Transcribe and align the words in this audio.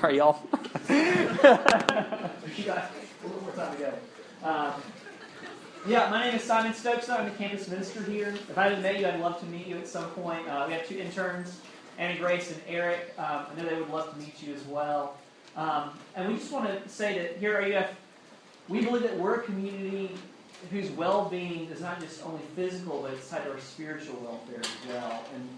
Sorry, 0.00 0.18
y'all. 0.18 0.38
Um, 4.42 4.72
yeah, 5.88 6.10
my 6.10 6.24
name 6.24 6.34
is 6.34 6.42
Simon 6.42 6.74
Stokes. 6.74 7.08
I'm 7.08 7.24
the 7.24 7.30
campus 7.32 7.68
minister 7.68 8.02
here. 8.02 8.28
If 8.28 8.58
I 8.58 8.64
haven't 8.64 8.82
met 8.82 9.00
you, 9.00 9.06
I'd 9.06 9.20
love 9.20 9.40
to 9.40 9.46
meet 9.46 9.66
you 9.66 9.76
at 9.78 9.88
some 9.88 10.08
point. 10.10 10.46
Uh, 10.48 10.64
we 10.66 10.74
have 10.74 10.86
two 10.86 10.98
interns, 10.98 11.60
Annie 11.98 12.18
Grace 12.18 12.50
and 12.52 12.60
Eric. 12.68 13.14
Um, 13.18 13.46
I 13.50 13.54
know 13.56 13.68
they 13.68 13.76
would 13.76 13.90
love 13.90 14.12
to 14.12 14.18
meet 14.18 14.42
you 14.42 14.54
as 14.54 14.62
well. 14.64 15.16
Um, 15.56 15.98
and 16.14 16.28
we 16.28 16.38
just 16.38 16.52
want 16.52 16.66
to 16.68 16.88
say 16.88 17.18
that 17.18 17.38
here 17.38 17.56
at 17.56 17.70
RUF, 17.70 17.90
we 18.68 18.84
believe 18.84 19.02
that 19.02 19.16
we're 19.18 19.36
a 19.36 19.42
community 19.42 20.10
whose 20.70 20.90
well-being 20.90 21.68
is 21.70 21.80
not 21.80 22.00
just 22.00 22.24
only 22.24 22.42
physical, 22.54 23.02
but 23.02 23.12
it's 23.12 23.28
tied 23.28 23.44
to 23.44 23.52
our 23.52 23.60
spiritual 23.60 24.16
welfare 24.16 24.60
as 24.60 24.88
well. 24.88 25.24
And 25.34 25.48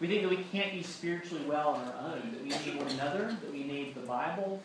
we 0.00 0.06
think 0.06 0.22
that 0.22 0.30
we 0.30 0.44
can't 0.52 0.72
be 0.72 0.82
spiritually 0.82 1.44
well 1.46 1.70
on 1.70 1.86
our 1.88 2.12
own, 2.12 2.32
that 2.32 2.42
we 2.42 2.48
need 2.48 2.78
one 2.78 2.90
another, 2.92 3.36
that 3.40 3.52
we 3.52 3.64
need 3.64 3.94
the 3.94 4.00
Bible, 4.00 4.62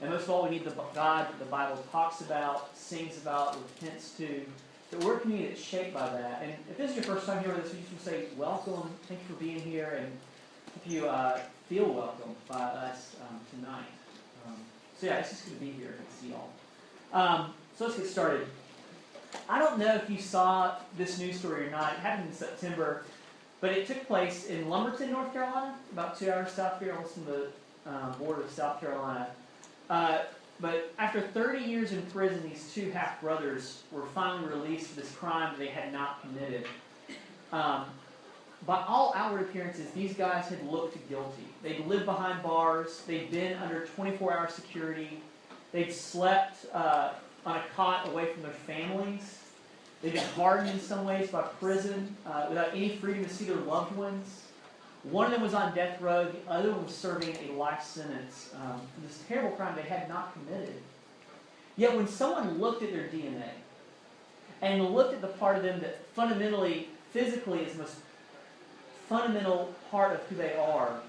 and 0.00 0.12
most 0.12 0.24
of 0.24 0.30
all, 0.30 0.44
we 0.44 0.50
need 0.50 0.64
the 0.64 0.70
God 0.70 1.28
that 1.28 1.38
the 1.38 1.44
Bible 1.46 1.82
talks 1.90 2.20
about, 2.20 2.76
sings 2.76 3.16
about, 3.16 3.56
repents 3.56 4.10
to. 4.18 4.44
That 4.90 5.02
we're 5.02 5.16
a 5.16 5.20
community 5.20 5.48
that's 5.48 5.62
shaped 5.62 5.94
by 5.94 6.08
that. 6.10 6.42
And 6.42 6.52
if 6.70 6.76
this 6.76 6.90
is 6.90 6.96
your 6.96 7.04
first 7.04 7.26
time 7.26 7.42
here 7.42 7.54
with 7.54 7.64
us, 7.64 7.72
we 7.72 7.78
just 7.80 7.90
want 7.90 8.04
to 8.04 8.10
say 8.10 8.26
welcome. 8.36 8.90
Thank 9.08 9.20
you 9.20 9.34
for 9.34 9.42
being 9.42 9.60
here, 9.60 9.96
and 9.98 10.12
hope 10.74 10.92
you 10.92 11.08
uh, 11.08 11.40
feel 11.68 11.86
welcome 11.86 12.34
by 12.48 12.56
us 12.56 13.16
um, 13.22 13.40
tonight. 13.50 13.86
Um, 14.46 14.56
so 14.98 15.06
yeah, 15.06 15.20
it's 15.20 15.30
just 15.30 15.44
good 15.46 15.54
to 15.54 15.60
be 15.60 15.70
here. 15.70 15.94
To 15.96 16.16
see 16.16 16.32
y'all. 16.32 16.50
Um, 17.12 17.54
so 17.78 17.86
let's 17.86 17.96
get 17.96 18.06
started. 18.06 18.46
I 19.48 19.58
don't 19.58 19.78
know 19.78 19.94
if 19.94 20.10
you 20.10 20.18
saw 20.18 20.76
this 20.98 21.18
news 21.18 21.38
story 21.38 21.66
or 21.66 21.70
not. 21.70 21.94
It 21.94 22.00
happened 22.00 22.28
in 22.28 22.34
September, 22.34 23.04
but 23.60 23.70
it 23.70 23.86
took 23.86 24.06
place 24.06 24.46
in 24.46 24.68
Lumberton, 24.68 25.10
North 25.10 25.32
Carolina, 25.32 25.74
about 25.92 26.18
two 26.18 26.30
hours 26.30 26.52
south 26.52 26.80
here, 26.80 26.94
almost 26.94 27.14
from 27.14 27.24
the 27.26 27.48
um, 27.86 28.12
border 28.18 28.42
of 28.42 28.50
South 28.50 28.80
Carolina. 28.80 29.28
Uh, 29.88 30.20
but 30.60 30.92
after 30.98 31.20
30 31.20 31.64
years 31.64 31.92
in 31.92 32.02
prison, 32.06 32.42
these 32.48 32.72
two 32.72 32.90
half 32.90 33.20
brothers 33.20 33.82
were 33.90 34.06
finally 34.06 34.48
released 34.48 34.88
for 34.88 35.00
this 35.00 35.10
crime 35.12 35.54
they 35.58 35.66
had 35.66 35.92
not 35.92 36.20
committed. 36.22 36.66
Um, 37.52 37.86
by 38.66 38.82
all 38.86 39.12
outward 39.14 39.42
appearances, 39.42 39.90
these 39.90 40.14
guys 40.14 40.46
had 40.48 40.64
looked 40.66 40.96
guilty. 41.08 41.44
They'd 41.62 41.86
lived 41.86 42.06
behind 42.06 42.42
bars, 42.42 43.02
they'd 43.06 43.30
been 43.30 43.58
under 43.58 43.86
24 43.86 44.32
hour 44.32 44.48
security, 44.48 45.20
they'd 45.72 45.92
slept 45.92 46.66
uh, 46.72 47.10
on 47.44 47.56
a 47.56 47.62
cot 47.76 48.08
away 48.08 48.32
from 48.32 48.42
their 48.42 48.52
families. 48.52 49.40
They've 50.04 50.12
been 50.12 50.22
hardened 50.36 50.68
in 50.68 50.80
some 50.80 51.06
ways 51.06 51.30
by 51.30 51.40
prison 51.40 52.14
uh, 52.26 52.44
without 52.50 52.74
any 52.74 52.90
freedom 52.90 53.24
to 53.24 53.30
see 53.30 53.46
their 53.46 53.56
loved 53.56 53.96
ones. 53.96 54.42
One 55.02 55.24
of 55.24 55.32
them 55.32 55.40
was 55.40 55.54
on 55.54 55.74
death 55.74 55.98
row, 55.98 56.30
the 56.30 56.50
other 56.50 56.72
one 56.72 56.84
was 56.84 56.94
serving 56.94 57.34
a 57.36 57.52
life 57.52 57.82
sentence 57.82 58.50
um, 58.54 58.82
for 58.94 59.00
this 59.00 59.22
terrible 59.26 59.52
crime 59.56 59.74
they 59.74 59.88
had 59.88 60.10
not 60.10 60.34
committed. 60.34 60.74
Yet 61.76 61.96
when 61.96 62.06
someone 62.06 62.58
looked 62.58 62.82
at 62.82 62.92
their 62.92 63.08
DNA 63.08 63.48
and 64.60 64.84
looked 64.90 65.14
at 65.14 65.22
the 65.22 65.28
part 65.28 65.56
of 65.56 65.62
them 65.62 65.80
that 65.80 66.06
fundamentally, 66.08 66.90
physically, 67.14 67.60
is 67.60 67.72
the 67.72 67.84
most 67.84 67.96
fundamental 69.08 69.74
part 69.90 70.12
of 70.12 70.20
who 70.24 70.36
they 70.36 70.54
are, 70.54 71.00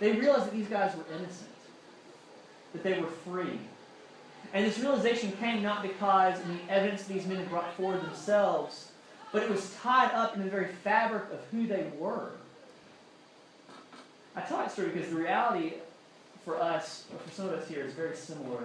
they 0.00 0.14
realized 0.14 0.46
that 0.46 0.52
these 0.52 0.66
guys 0.66 0.96
were 0.96 1.04
innocent, 1.16 1.48
that 2.72 2.82
they 2.82 2.98
were 2.98 3.06
free. 3.06 3.60
And 4.54 4.66
this 4.66 4.78
realization 4.78 5.32
came 5.32 5.62
not 5.62 5.82
because 5.82 6.38
of 6.38 6.48
the 6.48 6.58
evidence 6.68 7.04
these 7.04 7.26
men 7.26 7.38
had 7.38 7.48
brought 7.48 7.72
forward 7.74 8.02
themselves, 8.02 8.90
but 9.32 9.42
it 9.42 9.50
was 9.50 9.74
tied 9.80 10.12
up 10.12 10.36
in 10.36 10.42
the 10.44 10.50
very 10.50 10.66
fabric 10.66 11.24
of 11.32 11.40
who 11.50 11.66
they 11.66 11.90
were. 11.98 12.32
I 14.36 14.42
tell 14.42 14.58
that 14.58 14.72
story 14.72 14.90
because 14.90 15.10
the 15.10 15.16
reality 15.16 15.74
for 16.44 16.60
us, 16.60 17.04
or 17.12 17.18
for 17.18 17.30
some 17.30 17.46
of 17.46 17.54
us 17.54 17.68
here, 17.68 17.84
is 17.84 17.94
very 17.94 18.16
similar. 18.16 18.64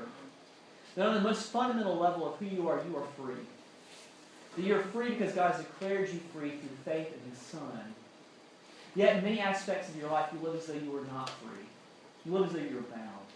That 0.95 1.07
on 1.07 1.13
the 1.15 1.21
most 1.21 1.51
fundamental 1.51 1.95
level 1.95 2.27
of 2.27 2.39
who 2.39 2.45
you 2.45 2.67
are, 2.67 2.81
you 2.89 2.97
are 2.97 3.05
free. 3.15 3.43
That 4.55 4.65
you're 4.65 4.81
free 4.81 5.11
because 5.11 5.33
God 5.33 5.53
has 5.53 5.63
declared 5.63 6.09
you 6.09 6.19
free 6.33 6.51
through 6.51 6.69
faith 6.83 7.07
in 7.07 7.29
His 7.29 7.39
Son. 7.39 7.93
Yet 8.95 9.17
in 9.17 9.23
many 9.23 9.39
aspects 9.39 9.89
of 9.89 9.95
your 9.95 10.09
life, 10.09 10.29
you 10.33 10.39
live 10.39 10.55
as 10.55 10.65
though 10.65 10.73
you 10.73 10.97
are 10.97 11.05
not 11.13 11.29
free. 11.29 11.65
You 12.25 12.31
live 12.33 12.47
as 12.47 12.53
though 12.53 12.59
you're 12.59 12.81
bound. 12.81 13.26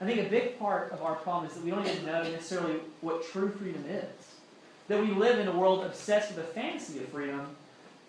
I 0.00 0.06
think 0.06 0.26
a 0.26 0.30
big 0.30 0.58
part 0.58 0.92
of 0.92 1.02
our 1.02 1.14
problem 1.16 1.50
is 1.50 1.54
that 1.56 1.64
we 1.64 1.70
don't 1.70 1.86
even 1.86 2.06
know 2.06 2.22
necessarily 2.22 2.80
what 3.00 3.26
true 3.30 3.50
freedom 3.50 3.84
is. 3.88 4.04
That 4.88 5.00
we 5.00 5.08
live 5.08 5.38
in 5.38 5.48
a 5.48 5.56
world 5.56 5.84
obsessed 5.84 6.34
with 6.34 6.46
the 6.46 6.52
fantasy 6.52 6.98
of 7.00 7.08
freedom, 7.08 7.54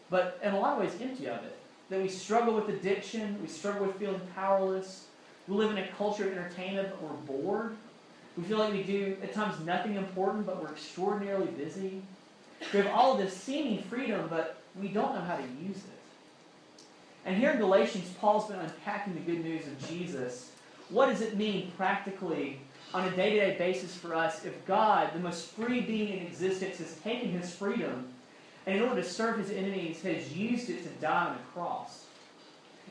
but 0.10 0.40
in 0.42 0.54
a 0.54 0.60
lot 0.60 0.74
of 0.74 0.80
ways 0.80 1.00
empty 1.02 1.28
of 1.28 1.44
it 1.44 1.58
that 1.92 2.02
we 2.02 2.08
struggle 2.08 2.56
with 2.56 2.70
addiction, 2.70 3.38
we 3.42 3.48
struggle 3.48 3.86
with 3.86 3.98
feeling 3.98 4.22
powerless. 4.34 5.08
We 5.48 5.56
live 5.56 5.72
in 5.72 5.78
a 5.78 5.88
culture 5.90 6.26
of 6.26 6.32
entertainment, 6.32 6.90
but 6.90 7.04
we're 7.04 7.38
bored. 7.38 7.76
We 8.38 8.44
feel 8.44 8.60
like 8.60 8.72
we 8.72 8.84
do, 8.84 9.18
at 9.22 9.34
times, 9.34 9.60
nothing 9.66 9.96
important, 9.96 10.46
but 10.46 10.64
we're 10.64 10.72
extraordinarily 10.72 11.48
busy. 11.48 12.02
We 12.72 12.80
have 12.80 12.88
all 12.88 13.18
this 13.18 13.36
seeming 13.36 13.84
freedom, 13.84 14.28
but 14.30 14.62
we 14.82 14.88
don't 14.88 15.14
know 15.14 15.22
how 15.22 15.36
to 15.36 15.44
use 15.44 15.76
it. 15.76 16.84
And 17.26 17.36
here 17.36 17.52
in 17.52 17.60
Galatians, 17.60 18.10
Paul's 18.22 18.48
been 18.50 18.60
unpacking 18.60 19.14
the 19.14 19.20
good 19.20 19.44
news 19.44 19.68
of 19.68 19.90
Jesus. 19.90 20.52
What 20.92 21.08
does 21.08 21.22
it 21.22 21.38
mean 21.38 21.72
practically 21.78 22.60
on 22.94 23.08
a 23.08 23.16
day 23.16 23.32
to 23.32 23.36
day 23.38 23.58
basis 23.58 23.96
for 23.96 24.14
us 24.14 24.46
if 24.46 24.66
God, 24.66 25.14
the 25.14 25.20
most 25.20 25.48
free 25.52 25.82
being 25.82 26.18
in 26.18 26.28
existence, 26.28 26.78
has 26.80 26.96
taken 26.98 27.32
his 27.32 27.56
freedom 27.56 28.10
and 28.66 28.78
in 28.78 28.84
order 28.84 29.02
to 29.02 29.08
serve 29.08 29.40
his 29.40 29.50
enemies, 29.50 30.02
has 30.04 30.36
used 30.36 30.70
it 30.70 30.84
to 30.84 30.90
die 31.02 31.28
on 31.28 31.36
a 31.36 31.40
cross. 31.54 32.06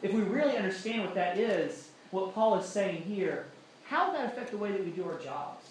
If 0.03 0.13
we 0.13 0.23
really 0.23 0.57
understand 0.57 1.05
what 1.05 1.15
that 1.15 1.39
is, 1.39 1.91
what 2.11 2.35
Paul 2.35 2.59
is 2.59 2.67
saying 2.67 3.03
here, 3.03 3.47
how 3.85 4.11
would 4.11 4.19
that 4.19 4.33
affect 4.33 4.51
the 4.51 4.57
way 4.57 4.73
that 4.73 4.85
we 4.85 4.91
do 4.91 5.05
our 5.05 5.19
jobs? 5.19 5.67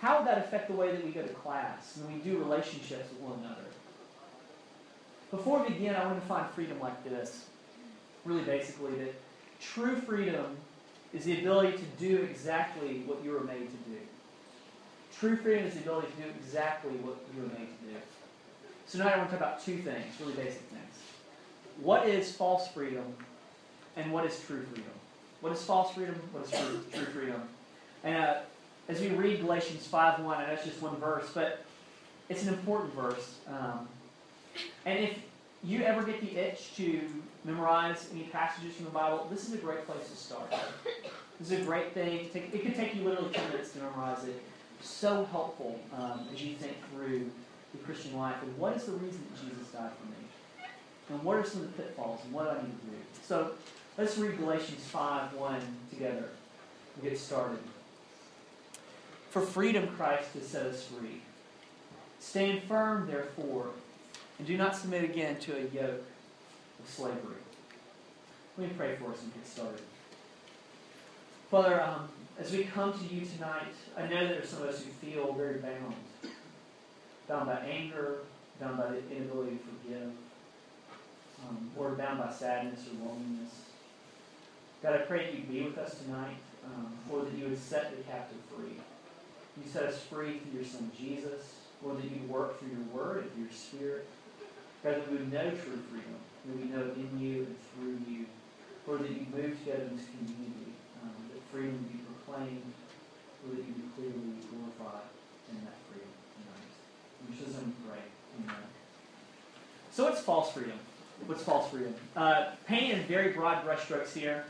How 0.00 0.18
would 0.18 0.28
that 0.28 0.38
affect 0.38 0.68
the 0.68 0.74
way 0.74 0.92
that 0.92 1.04
we 1.04 1.10
go 1.10 1.22
to 1.22 1.28
class 1.28 1.96
and 1.96 2.14
we 2.14 2.20
do 2.20 2.38
relationships 2.38 3.10
with 3.10 3.20
one 3.20 3.38
another? 3.40 3.64
Before 5.30 5.62
we 5.62 5.70
begin, 5.70 5.94
I 5.94 6.06
want 6.06 6.20
to 6.20 6.26
find 6.26 6.48
freedom 6.50 6.78
like 6.80 7.02
this. 7.04 7.46
Really, 8.24 8.42
basically, 8.42 8.94
that 8.96 9.14
true 9.60 9.96
freedom 9.96 10.56
is 11.12 11.24
the 11.24 11.40
ability 11.40 11.76
to 11.76 11.84
do 11.98 12.18
exactly 12.22 13.02
what 13.06 13.24
you 13.24 13.32
were 13.32 13.44
made 13.44 13.68
to 13.68 13.90
do. 13.90 13.98
True 15.18 15.36
freedom 15.36 15.66
is 15.66 15.74
the 15.74 15.80
ability 15.80 16.08
to 16.16 16.22
do 16.22 16.28
exactly 16.38 16.92
what 16.92 17.16
you 17.34 17.42
were 17.42 17.48
made 17.48 17.68
to 17.68 17.92
do. 17.92 17.96
So 18.86 18.98
tonight 18.98 19.14
I 19.14 19.18
want 19.18 19.30
to 19.30 19.36
talk 19.36 19.46
about 19.46 19.64
two 19.64 19.78
things, 19.78 20.06
really 20.20 20.34
basic 20.34 20.62
things. 20.62 20.94
What 21.80 22.08
is 22.08 22.32
false 22.32 22.68
freedom 22.68 23.14
and 23.96 24.12
what 24.12 24.24
is 24.24 24.40
true 24.46 24.62
freedom? 24.72 24.92
What 25.40 25.52
is 25.52 25.62
false 25.62 25.94
freedom? 25.94 26.14
What 26.32 26.44
is 26.44 26.50
true, 26.50 26.84
true 26.92 27.12
freedom? 27.12 27.42
And 28.04 28.16
uh, 28.16 28.40
as 28.88 29.00
we 29.00 29.08
read 29.08 29.40
Galatians 29.40 29.88
5.1, 29.90 30.36
I 30.36 30.46
know 30.46 30.58
just 30.62 30.80
one 30.82 30.96
verse, 30.96 31.30
but 31.34 31.64
it's 32.28 32.42
an 32.42 32.50
important 32.50 32.94
verse. 32.94 33.36
Um, 33.48 33.88
and 34.84 34.98
if 34.98 35.18
you 35.62 35.82
ever 35.82 36.02
get 36.02 36.20
the 36.20 36.36
itch 36.36 36.74
to 36.76 37.00
memorize 37.44 38.08
any 38.12 38.24
passages 38.24 38.74
from 38.74 38.86
the 38.86 38.90
Bible, 38.90 39.26
this 39.30 39.48
is 39.48 39.54
a 39.54 39.58
great 39.58 39.86
place 39.86 40.08
to 40.08 40.16
start. 40.16 40.50
This 41.38 41.50
is 41.52 41.60
a 41.60 41.64
great 41.64 41.92
thing. 41.92 42.30
It 42.34 42.62
could 42.62 42.74
take 42.74 42.94
you 42.94 43.02
literally 43.04 43.32
10 43.32 43.50
minutes 43.50 43.72
to 43.72 43.78
memorize 43.78 44.24
it. 44.24 44.42
So 44.82 45.26
helpful 45.30 45.78
um, 45.96 46.26
as 46.32 46.42
you 46.42 46.54
think 46.54 46.76
through 46.90 47.30
the 47.72 47.78
Christian 47.84 48.16
life 48.16 48.36
and 48.42 48.56
what 48.56 48.76
is 48.76 48.84
the 48.84 48.92
reason 48.92 49.22
that 49.30 49.42
Jesus 49.42 49.68
died 49.72 49.90
for 49.98 50.06
me? 50.06 50.66
And 51.10 51.22
what 51.22 51.36
are 51.36 51.44
some 51.44 51.62
of 51.62 51.76
the 51.76 51.82
pitfalls 51.82 52.20
and 52.24 52.32
what 52.32 52.44
do 52.44 52.50
I 52.50 52.62
need 52.62 52.80
to 52.80 52.86
do? 52.86 52.96
So 53.26 53.52
let's 53.98 54.16
read 54.16 54.38
Galatians 54.38 54.84
5 54.86 55.34
1 55.34 55.60
together. 55.90 56.28
Get 57.02 57.18
started. 57.18 57.58
For 59.30 59.42
freedom 59.42 59.88
Christ 59.96 60.34
has 60.34 60.46
set 60.46 60.66
us 60.66 60.84
free. 60.84 61.20
Stand 62.18 62.62
firm, 62.64 63.06
therefore, 63.06 63.70
and 64.40 64.46
do 64.46 64.56
not 64.56 64.74
submit 64.74 65.04
again 65.04 65.36
to 65.36 65.54
a 65.54 65.60
yoke 65.60 66.02
of 66.82 66.88
slavery. 66.88 67.36
Let 68.56 68.68
me 68.68 68.74
pray 68.74 68.96
for 68.96 69.12
us 69.12 69.22
and 69.22 69.34
get 69.34 69.46
started. 69.46 69.82
Father, 71.50 71.82
um, 71.82 72.08
as 72.38 72.50
we 72.50 72.64
come 72.64 72.94
to 72.94 73.14
you 73.14 73.26
tonight, 73.26 73.74
I 73.98 74.06
know 74.06 74.20
that 74.20 74.28
there 74.30 74.42
are 74.42 74.46
some 74.46 74.62
of 74.62 74.70
us 74.70 74.82
who 74.82 74.90
feel 75.06 75.34
very 75.34 75.58
bound 75.58 75.94
bound 77.28 77.46
by 77.48 77.58
anger, 77.58 78.20
bound 78.58 78.78
by 78.78 78.86
the 78.86 79.02
inability 79.14 79.58
to 79.58 79.62
forgive, 79.62 80.10
um, 81.46 81.70
or 81.76 81.90
bound 81.90 82.18
by 82.18 82.32
sadness 82.32 82.80
or 82.86 83.06
loneliness. 83.06 83.52
God, 84.82 84.94
I 84.94 84.98
pray 85.00 85.26
that 85.26 85.34
you'd 85.34 85.50
be 85.50 85.62
with 85.64 85.76
us 85.76 86.00
tonight, 86.00 86.38
um, 86.64 86.92
Lord, 87.10 87.26
that 87.26 87.36
you 87.36 87.44
would 87.44 87.58
set 87.58 87.94
the 87.94 88.02
captive 88.04 88.38
free. 88.56 88.80
You 89.62 89.70
set 89.70 89.82
us 89.82 90.00
free 90.00 90.38
through 90.38 90.60
your 90.60 90.68
Son 90.68 90.90
Jesus, 90.98 91.56
Lord, 91.82 91.98
that 91.98 92.04
you 92.04 92.22
work 92.26 92.58
through 92.58 92.70
your 92.70 92.86
word 92.86 93.24
and 93.24 93.32
through 93.32 93.42
your 93.42 93.52
spirit. 93.52 94.08
God, 94.82 94.96
that 94.96 95.10
we 95.10 95.18
would 95.18 95.32
know 95.32 95.50
true 95.50 95.80
freedom, 95.90 96.16
that 96.46 96.56
we 96.56 96.64
know 96.72 96.92
in 96.96 97.20
you 97.20 97.36
and 97.44 97.56
through 97.74 98.12
you. 98.12 98.26
Lord, 98.86 99.02
that 99.04 99.10
you 99.10 99.26
move 99.30 99.58
together 99.60 99.84
in 99.84 99.96
this 99.96 100.06
community, 100.06 100.72
um, 101.02 101.14
that 101.30 101.40
freedom 101.52 101.78
would 101.78 101.92
be 101.92 102.00
proclaimed, 102.02 102.72
Lord, 103.44 103.58
that 103.58 103.66
you 103.68 103.74
be 103.74 103.86
clearly 103.94 104.34
glorified 104.50 105.06
in 105.50 105.64
that 105.64 105.76
freedom. 105.86 106.10
which 107.28 107.46
is 107.46 107.54
great. 107.86 108.10
Amen. 108.42 108.56
So 109.92 110.04
what's 110.04 110.20
false 110.20 110.52
freedom? 110.52 110.78
What's 111.26 111.42
false 111.42 111.70
freedom? 111.70 111.94
Uh, 112.16 112.46
painting 112.66 112.98
in 112.98 113.02
very 113.04 113.32
broad 113.32 113.64
brushstrokes 113.64 114.12
here. 114.12 114.44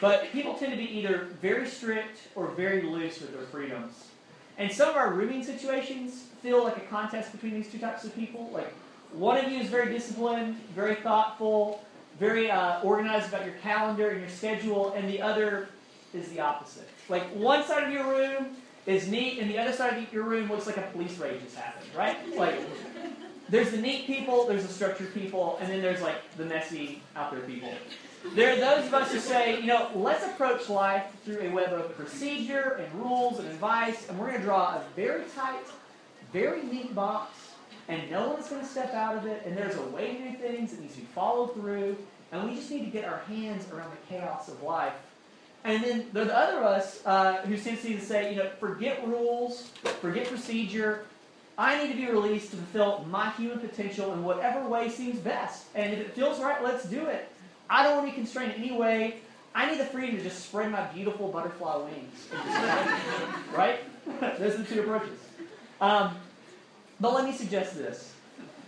But 0.00 0.30
people 0.32 0.54
tend 0.54 0.70
to 0.72 0.78
be 0.78 0.84
either 0.98 1.28
very 1.40 1.66
strict 1.66 2.28
or 2.36 2.48
very 2.48 2.82
loose 2.82 3.20
with 3.20 3.32
their 3.32 3.46
freedoms. 3.46 4.04
And 4.58 4.70
some 4.70 4.90
of 4.90 4.96
our 4.96 5.12
rooming 5.12 5.42
situations 5.42 6.26
feel 6.42 6.62
like 6.62 6.76
a 6.76 6.80
contest 6.80 7.32
between 7.32 7.54
these 7.54 7.70
two 7.70 7.78
types 7.78 8.04
of 8.04 8.14
people. 8.14 8.50
Like, 8.52 8.72
one 9.12 9.36
of 9.36 9.50
you 9.50 9.60
is 9.60 9.68
very 9.68 9.92
disciplined, 9.92 10.56
very 10.74 10.96
thoughtful, 10.96 11.84
very 12.18 12.50
uh, 12.50 12.80
organized 12.82 13.28
about 13.28 13.44
your 13.44 13.54
calendar 13.56 14.10
and 14.10 14.20
your 14.20 14.30
schedule, 14.30 14.92
and 14.92 15.08
the 15.08 15.20
other 15.20 15.68
is 16.14 16.28
the 16.28 16.40
opposite. 16.40 16.88
Like, 17.08 17.24
one 17.34 17.64
side 17.64 17.84
of 17.84 17.92
your 17.92 18.06
room 18.06 18.56
is 18.86 19.08
neat, 19.08 19.38
and 19.38 19.50
the 19.50 19.58
other 19.58 19.72
side 19.72 20.02
of 20.02 20.12
your 20.12 20.24
room 20.24 20.48
looks 20.48 20.66
like 20.66 20.76
a 20.76 20.82
police 20.92 21.16
raid 21.18 21.40
just 21.42 21.56
happened, 21.56 21.86
right? 21.96 22.16
Like, 22.36 22.60
there's 23.48 23.70
the 23.70 23.76
neat 23.78 24.06
people, 24.06 24.46
there's 24.46 24.66
the 24.66 24.72
structured 24.72 25.12
people, 25.12 25.58
and 25.60 25.70
then 25.70 25.82
there's 25.82 26.00
like 26.00 26.16
the 26.36 26.44
messy 26.44 27.02
out 27.16 27.30
there 27.30 27.40
people. 27.40 27.72
There 28.34 28.52
are 28.52 28.56
those 28.56 28.86
of 28.86 28.94
us 28.94 29.12
who 29.12 29.18
say, 29.18 29.60
you 29.60 29.66
know, 29.66 29.90
let's 29.94 30.24
approach 30.24 30.68
life 30.68 31.04
through 31.24 31.40
a 31.40 31.50
web 31.50 31.72
of 31.72 31.94
procedure 31.96 32.80
and 32.80 32.94
rules 32.94 33.38
and 33.40 33.48
advice, 33.48 34.08
and 34.08 34.18
we're 34.18 34.28
going 34.28 34.38
to 34.38 34.44
draw 34.44 34.76
a 34.76 34.84
very 34.94 35.24
tight, 35.34 35.66
very 36.32 36.62
neat 36.62 36.94
box, 36.94 37.51
and 37.88 38.10
no 38.10 38.28
one's 38.28 38.48
going 38.48 38.60
to 38.60 38.66
step 38.66 38.94
out 38.94 39.16
of 39.16 39.26
it, 39.26 39.42
and 39.44 39.56
there's 39.56 39.76
a 39.76 39.82
way 39.82 40.16
to 40.16 40.30
do 40.30 40.36
things 40.36 40.72
that 40.72 40.80
needs 40.80 40.94
to 40.94 41.00
be 41.00 41.06
followed 41.06 41.54
through, 41.54 41.96
and 42.30 42.48
we 42.48 42.56
just 42.56 42.70
need 42.70 42.84
to 42.84 42.90
get 42.90 43.04
our 43.04 43.18
hands 43.28 43.70
around 43.70 43.90
the 43.90 44.14
chaos 44.14 44.48
of 44.48 44.62
life. 44.62 44.94
And 45.64 45.82
then 45.82 46.06
there 46.12 46.24
are 46.24 46.26
the 46.26 46.36
other 46.36 46.58
of 46.58 46.64
us 46.64 47.02
uh, 47.06 47.42
who 47.42 47.56
seems 47.56 47.82
to 47.82 48.00
say, 48.00 48.32
you 48.32 48.38
know, 48.42 48.50
forget 48.58 49.06
rules, 49.06 49.68
forget 50.00 50.26
procedure. 50.26 51.04
I 51.56 51.82
need 51.82 51.92
to 51.92 51.96
be 51.96 52.06
released 52.06 52.50
to 52.50 52.56
fulfill 52.56 53.06
my 53.08 53.30
human 53.30 53.60
potential 53.60 54.12
in 54.12 54.24
whatever 54.24 54.66
way 54.68 54.88
seems 54.88 55.18
best. 55.20 55.66
And 55.74 55.92
if 55.92 56.00
it 56.00 56.14
feels 56.14 56.40
right, 56.40 56.62
let's 56.64 56.84
do 56.84 57.06
it. 57.06 57.28
I 57.70 57.84
don't 57.84 57.96
want 57.96 58.08
to 58.08 58.12
be 58.12 58.16
constrained 58.16 58.54
in 58.54 58.62
any 58.62 58.72
way. 58.72 59.16
I 59.54 59.70
need 59.70 59.78
the 59.78 59.84
freedom 59.84 60.16
to 60.16 60.22
just 60.22 60.44
spread 60.46 60.72
my 60.72 60.82
beautiful 60.86 61.28
butterfly 61.28 61.76
wings. 61.76 62.28
right? 63.54 63.80
Those 64.38 64.54
are 64.54 64.58
the 64.58 64.64
two 64.64 64.80
approaches. 64.80 65.18
Um, 65.80 66.16
but 67.02 67.14
let 67.14 67.24
me 67.24 67.32
suggest 67.32 67.76
this 67.76 68.14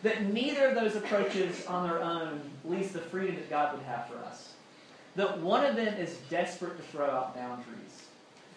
that 0.03 0.27
neither 0.27 0.67
of 0.67 0.75
those 0.75 0.97
approaches 0.97 1.65
on 1.67 1.89
their 1.89 2.03
own 2.03 2.39
leads 2.67 2.93
the 2.93 2.99
freedom 2.99 3.37
that 3.37 3.49
God 3.49 3.75
would 3.75 3.87
have 3.87 4.07
for 4.07 4.19
us. 4.19 4.53
That 5.17 5.39
one 5.39 5.65
of 5.65 5.77
them 5.77 5.95
is 5.95 6.19
desperate 6.29 6.77
to 6.77 6.83
throw 6.83 7.09
out 7.09 7.35
boundaries, 7.35 8.03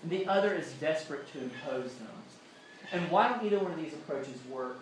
and 0.04 0.12
the 0.12 0.28
other 0.28 0.54
is 0.54 0.74
desperate 0.82 1.32
to 1.32 1.44
impose 1.44 1.94
them. 1.94 2.10
And 2.92 3.10
why 3.10 3.30
don't 3.30 3.46
either 3.46 3.60
one 3.60 3.72
of 3.72 3.80
these 3.80 3.94
approaches 3.94 4.38
work? 4.50 4.80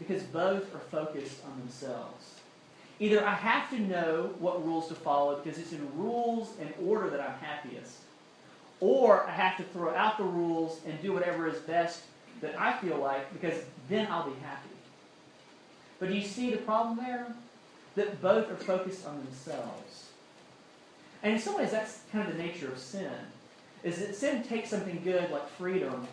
Because 0.00 0.24
both 0.24 0.74
are 0.74 0.80
focused 0.90 1.44
on 1.44 1.56
themselves. 1.60 2.34
Either 2.98 3.24
I 3.24 3.34
have 3.34 3.70
to 3.70 3.78
know 3.78 4.34
what 4.40 4.64
rules 4.64 4.88
to 4.88 4.94
follow 4.96 5.36
because 5.36 5.58
it's 5.58 5.72
in 5.72 5.88
rules 5.96 6.54
and 6.60 6.72
order 6.84 7.10
that 7.10 7.20
I'm 7.20 7.38
happiest, 7.38 7.98
or 8.80 9.24
I 9.28 9.30
have 9.30 9.56
to 9.58 9.62
throw 9.64 9.94
out 9.94 10.18
the 10.18 10.24
rules 10.24 10.80
and 10.84 11.00
do 11.00 11.12
whatever 11.12 11.46
is 11.46 11.58
best 11.60 12.02
that 12.42 12.60
I 12.60 12.74
feel 12.74 12.98
like 12.98 13.32
because 13.32 13.58
then 13.88 14.06
I'll 14.10 14.28
be 14.28 14.38
happy. 14.40 14.68
But 15.98 16.10
do 16.10 16.14
you 16.14 16.26
see 16.26 16.50
the 16.50 16.58
problem 16.58 16.98
there? 16.98 17.26
That 17.94 18.20
both 18.20 18.50
are 18.50 18.56
focused 18.56 19.06
on 19.06 19.24
themselves. 19.24 20.08
And 21.22 21.34
in 21.34 21.38
some 21.38 21.56
ways, 21.56 21.70
that's 21.70 22.00
kind 22.10 22.28
of 22.28 22.36
the 22.36 22.42
nature 22.42 22.68
of 22.68 22.78
sin. 22.78 23.12
Is 23.84 23.98
that 23.98 24.14
sin 24.14 24.42
takes 24.42 24.70
something 24.70 25.00
good 25.04 25.30
like 25.30 25.48
freedom, 25.50 26.06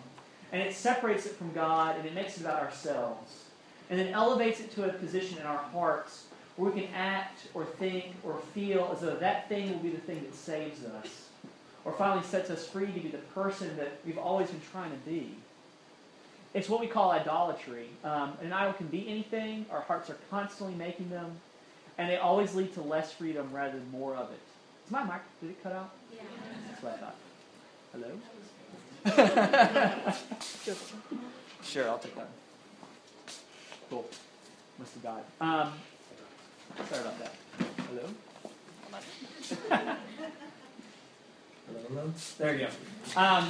and 0.51 0.61
it 0.61 0.75
separates 0.75 1.25
it 1.25 1.35
from 1.35 1.51
God, 1.53 1.97
and 1.97 2.05
it 2.05 2.13
makes 2.13 2.37
it 2.37 2.41
about 2.41 2.61
ourselves, 2.61 3.45
and 3.89 3.99
then 3.99 4.09
elevates 4.09 4.59
it 4.59 4.71
to 4.75 4.89
a 4.89 4.93
position 4.93 5.37
in 5.39 5.45
our 5.45 5.57
hearts 5.57 6.25
where 6.55 6.71
we 6.71 6.81
can 6.81 6.93
act 6.93 7.47
or 7.53 7.65
think 7.65 8.15
or 8.23 8.37
feel 8.53 8.91
as 8.93 9.01
though 9.01 9.15
that 9.15 9.47
thing 9.49 9.71
will 9.71 9.79
be 9.79 9.89
the 9.89 9.97
thing 9.99 10.21
that 10.21 10.35
saves 10.35 10.83
us, 10.83 11.29
or 11.85 11.93
finally 11.93 12.25
sets 12.25 12.49
us 12.49 12.67
free 12.67 12.87
to 12.87 12.99
be 12.99 13.09
the 13.09 13.17
person 13.17 13.75
that 13.77 13.99
we've 14.05 14.17
always 14.17 14.49
been 14.49 14.61
trying 14.71 14.91
to 14.91 15.09
be. 15.09 15.35
It's 16.53 16.67
what 16.67 16.79
we 16.79 16.87
call 16.87 17.11
idolatry. 17.11 17.89
Um, 18.03 18.33
an 18.41 18.51
idol 18.51 18.73
can 18.73 18.87
be 18.87 19.07
anything. 19.07 19.67
Our 19.69 19.81
hearts 19.81 20.09
are 20.09 20.17
constantly 20.31 20.75
making 20.75 21.09
them, 21.09 21.39
and 21.97 22.09
they 22.09 22.17
always 22.17 22.55
lead 22.55 22.73
to 22.73 22.81
less 22.81 23.13
freedom 23.13 23.49
rather 23.53 23.77
than 23.77 23.91
more 23.91 24.15
of 24.15 24.31
it. 24.31 24.39
Is 24.85 24.91
my 24.91 25.03
mic? 25.03 25.21
Did 25.41 25.51
it 25.51 25.61
cut 25.61 25.73
out? 25.73 25.91
Yeah. 26.11 26.21
That's 26.69 26.81
what 26.83 26.93
I 26.93 26.97
thought. 26.97 27.15
Hello. 27.91 28.19
sure, 31.63 31.87
I'll 31.87 31.99
take 31.99 32.15
that. 32.15 32.29
Cool. 33.89 34.09
Must 34.79 34.93
have 34.93 35.03
died. 35.03 35.23
Um, 35.39 35.73
sorry 36.89 37.01
about 37.01 37.19
that. 37.19 37.33
Hello. 37.87 38.05
Hello, 41.69 41.81
hello. 41.87 42.13
There 42.39 42.53
you 42.55 42.65
go. 42.65 42.69
Um, 43.21 43.47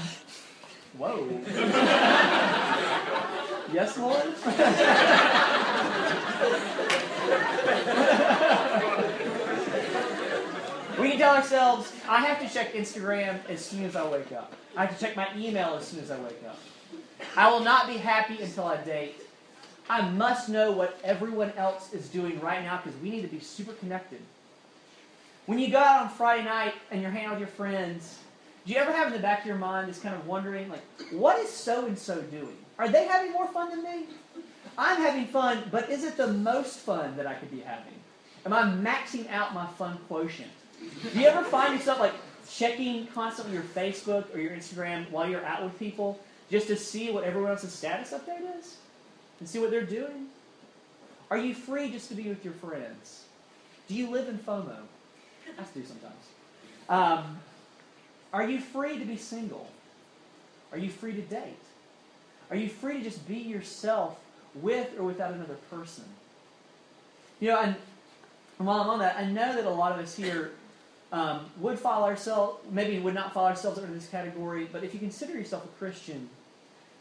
whoa. 0.99 1.27
yes, 3.73 3.97
Lord? 3.97 4.25
we 10.99 11.11
can 11.11 11.17
tell 11.17 11.35
ourselves, 11.35 11.93
I 12.07 12.25
have 12.25 12.39
to 12.41 12.49
check 12.53 12.73
Instagram 12.73 13.39
as 13.47 13.63
soon 13.63 13.85
as 13.85 13.95
I 13.95 14.05
wake 14.07 14.33
up. 14.33 14.53
I 14.75 14.85
have 14.85 14.97
to 14.97 15.03
check 15.03 15.15
my 15.15 15.29
email 15.37 15.75
as 15.75 15.87
soon 15.87 16.01
as 16.01 16.11
I 16.11 16.19
wake 16.19 16.43
up. 16.47 16.59
I 17.35 17.49
will 17.49 17.61
not 17.61 17.87
be 17.87 17.97
happy 17.97 18.41
until 18.41 18.65
I 18.65 18.77
date. 18.77 19.15
I 19.89 20.07
must 20.09 20.49
know 20.49 20.71
what 20.71 20.99
everyone 21.03 21.51
else 21.57 21.93
is 21.93 22.09
doing 22.09 22.39
right 22.41 22.61
now 22.61 22.79
because 22.83 22.99
we 23.01 23.09
need 23.09 23.21
to 23.21 23.27
be 23.27 23.39
super 23.39 23.73
connected. 23.73 24.19
When 25.45 25.57
you 25.57 25.71
go 25.71 25.79
out 25.79 26.03
on 26.03 26.09
Friday 26.09 26.43
night 26.43 26.73
and 26.91 27.01
you're 27.01 27.09
hanging 27.09 27.27
out 27.27 27.31
with 27.31 27.39
your 27.39 27.47
friends, 27.47 28.19
do 28.69 28.75
you 28.75 28.81
ever 28.81 28.91
have 28.91 29.07
in 29.07 29.13
the 29.13 29.19
back 29.19 29.39
of 29.39 29.47
your 29.47 29.55
mind 29.55 29.89
this 29.89 29.97
kind 29.97 30.13
of 30.13 30.27
wondering, 30.27 30.69
like, 30.69 30.83
what 31.11 31.39
is 31.39 31.49
so 31.49 31.87
and 31.87 31.97
so 31.97 32.21
doing? 32.21 32.55
Are 32.77 32.87
they 32.87 33.07
having 33.07 33.31
more 33.31 33.47
fun 33.47 33.71
than 33.71 33.83
me? 33.83 34.05
I'm 34.77 35.01
having 35.01 35.25
fun, 35.25 35.63
but 35.71 35.89
is 35.89 36.03
it 36.03 36.17
the 36.17 36.27
most 36.27 36.77
fun 36.77 37.17
that 37.17 37.25
I 37.25 37.33
could 37.33 37.49
be 37.49 37.61
having? 37.61 37.95
Am 38.45 38.53
I 38.53 38.61
maxing 38.61 39.27
out 39.31 39.55
my 39.55 39.65
fun 39.65 39.97
quotient? 40.07 40.51
Do 41.11 41.19
you 41.19 41.25
ever 41.25 41.43
find 41.45 41.73
yourself 41.73 41.99
like 41.99 42.13
checking 42.47 43.07
constantly 43.07 43.55
your 43.55 43.63
Facebook 43.63 44.31
or 44.35 44.39
your 44.39 44.51
Instagram 44.51 45.09
while 45.09 45.27
you're 45.27 45.43
out 45.43 45.63
with 45.63 45.79
people 45.79 46.19
just 46.51 46.67
to 46.67 46.75
see 46.75 47.09
what 47.09 47.23
everyone 47.23 47.49
else's 47.49 47.73
status 47.73 48.13
update 48.13 48.59
is? 48.59 48.77
And 49.39 49.49
see 49.49 49.57
what 49.57 49.71
they're 49.71 49.81
doing? 49.81 50.27
Are 51.31 51.39
you 51.39 51.55
free 51.55 51.89
just 51.89 52.07
to 52.09 52.13
be 52.13 52.29
with 52.29 52.45
your 52.45 52.53
friends? 52.53 53.23
Do 53.87 53.95
you 53.95 54.11
live 54.11 54.29
in 54.29 54.37
FOMO? 54.37 54.75
I 55.57 55.63
do 55.73 55.83
sometimes. 55.83 56.13
Um, 56.87 57.39
are 58.33 58.47
you 58.47 58.59
free 58.59 58.99
to 58.99 59.05
be 59.05 59.17
single? 59.17 59.67
Are 60.71 60.77
you 60.77 60.89
free 60.89 61.13
to 61.13 61.21
date? 61.21 61.57
Are 62.49 62.55
you 62.55 62.69
free 62.69 62.97
to 62.97 63.03
just 63.03 63.27
be 63.27 63.37
yourself 63.37 64.19
with 64.55 64.97
or 64.97 65.03
without 65.03 65.33
another 65.33 65.57
person? 65.69 66.03
You 67.39 67.49
know, 67.49 67.61
and 67.61 67.75
while 68.57 68.81
I'm 68.81 68.89
on 68.89 68.99
that, 68.99 69.17
I 69.17 69.25
know 69.25 69.55
that 69.55 69.65
a 69.65 69.69
lot 69.69 69.91
of 69.91 69.99
us 69.99 70.15
here 70.15 70.51
um, 71.11 71.45
would 71.59 71.79
follow 71.79 72.05
ourselves, 72.05 72.59
maybe 72.71 72.99
would 72.99 73.13
not 73.13 73.33
follow 73.33 73.47
ourselves 73.47 73.79
under 73.79 73.93
this 73.93 74.07
category, 74.07 74.67
but 74.71 74.83
if 74.83 74.93
you 74.93 74.99
consider 74.99 75.33
yourself 75.33 75.65
a 75.65 75.67
Christian, 75.79 76.29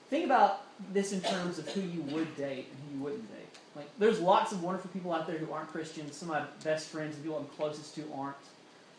think 0.09 0.25
about 0.25 0.62
this 0.93 1.12
in 1.12 1.21
terms 1.21 1.59
of 1.59 1.69
who 1.69 1.81
you 1.81 2.03
would 2.03 2.35
date 2.37 2.69
and 2.71 2.79
who 2.88 2.99
you 2.99 3.05
wouldn't 3.05 3.29
date. 3.29 3.49
Like, 3.75 3.87
there's 3.99 4.21
lots 4.21 4.53
of 4.53 4.62
wonderful 4.62 4.91
people 4.93 5.12
out 5.12 5.26
there 5.26 5.38
who 5.38 5.53
aren't 5.53 5.71
Christians. 5.71 6.17
Some 6.17 6.31
of 6.31 6.43
my 6.43 6.47
best 6.64 6.88
friends, 6.88 7.17
the 7.17 7.23
people 7.23 7.38
I'm 7.38 7.57
closest 7.57 7.95
to, 7.97 8.05
aren't. 8.17 8.37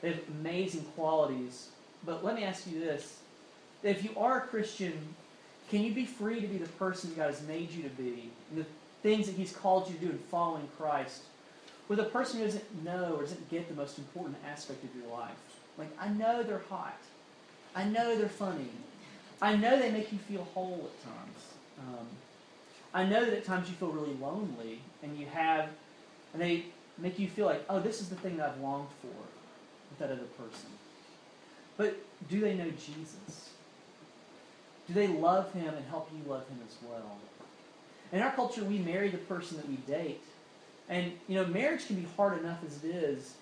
They 0.01 0.09
have 0.09 0.19
amazing 0.39 0.83
qualities. 0.95 1.69
But 2.05 2.23
let 2.23 2.35
me 2.35 2.43
ask 2.43 2.65
you 2.67 2.79
this. 2.79 3.19
If 3.83 4.03
you 4.03 4.11
are 4.17 4.39
a 4.39 4.41
Christian, 4.41 5.15
can 5.69 5.83
you 5.83 5.93
be 5.93 6.05
free 6.05 6.41
to 6.41 6.47
be 6.47 6.57
the 6.57 6.67
person 6.67 7.13
God 7.15 7.27
has 7.27 7.41
made 7.43 7.71
you 7.71 7.83
to 7.83 7.89
be, 7.89 8.31
and 8.49 8.61
the 8.61 8.65
things 9.03 9.27
that 9.27 9.35
He's 9.35 9.51
called 9.51 9.87
you 9.89 9.95
to 9.95 10.05
do 10.05 10.11
in 10.11 10.17
following 10.17 10.67
Christ, 10.77 11.21
with 11.87 11.99
a 11.99 12.05
person 12.05 12.39
who 12.39 12.45
doesn't 12.45 12.83
know 12.83 13.15
or 13.15 13.21
doesn't 13.21 13.49
get 13.49 13.67
the 13.67 13.75
most 13.75 13.97
important 13.97 14.37
aspect 14.47 14.83
of 14.83 14.89
your 14.95 15.11
life? 15.11 15.35
Like, 15.77 15.89
I 15.99 16.09
know 16.09 16.43
they're 16.43 16.61
hot. 16.69 16.97
I 17.75 17.83
know 17.85 18.17
they're 18.17 18.27
funny. 18.27 18.69
I 19.41 19.55
know 19.55 19.79
they 19.79 19.91
make 19.91 20.11
you 20.11 20.17
feel 20.17 20.43
whole 20.53 20.89
at 20.91 21.03
times. 21.03 21.53
Um, 21.79 22.07
I 22.93 23.05
know 23.05 23.23
that 23.23 23.33
at 23.33 23.45
times 23.45 23.69
you 23.69 23.75
feel 23.75 23.89
really 23.89 24.15
lonely, 24.15 24.81
and 25.03 25.17
you 25.17 25.27
have, 25.27 25.69
and 26.33 26.41
they 26.41 26.65
make 26.97 27.19
you 27.19 27.27
feel 27.29 27.45
like, 27.45 27.63
oh, 27.69 27.79
this 27.79 28.01
is 28.01 28.09
the 28.09 28.15
thing 28.15 28.37
that 28.37 28.49
I've 28.49 28.59
longed 28.59 28.89
for 29.01 29.07
with 29.07 29.99
that 29.99 30.11
other 30.11 30.27
person. 30.37 30.69
But 31.79 31.95
do 32.27 32.41
they 32.41 32.55
know 32.55 32.69
Jesus? 32.71 33.51
Do 34.85 34.93
they 34.93 35.07
love 35.07 35.53
him 35.53 35.73
and 35.73 35.85
help 35.87 36.11
you 36.13 36.29
love 36.29 36.45
him 36.49 36.59
as 36.67 36.75
well? 36.83 37.17
In 38.11 38.19
our 38.19 38.33
culture, 38.33 38.65
we 38.65 38.79
marry 38.79 39.07
the 39.07 39.17
person 39.17 39.55
that 39.55 39.69
we 39.69 39.77
date. 39.77 40.21
And, 40.89 41.13
you 41.29 41.35
know, 41.35 41.45
marriage 41.45 41.87
can 41.87 41.95
be 41.95 42.05
hard 42.17 42.37
enough 42.37 42.57
as 42.67 42.83
it 42.83 42.89
is. 42.89 43.35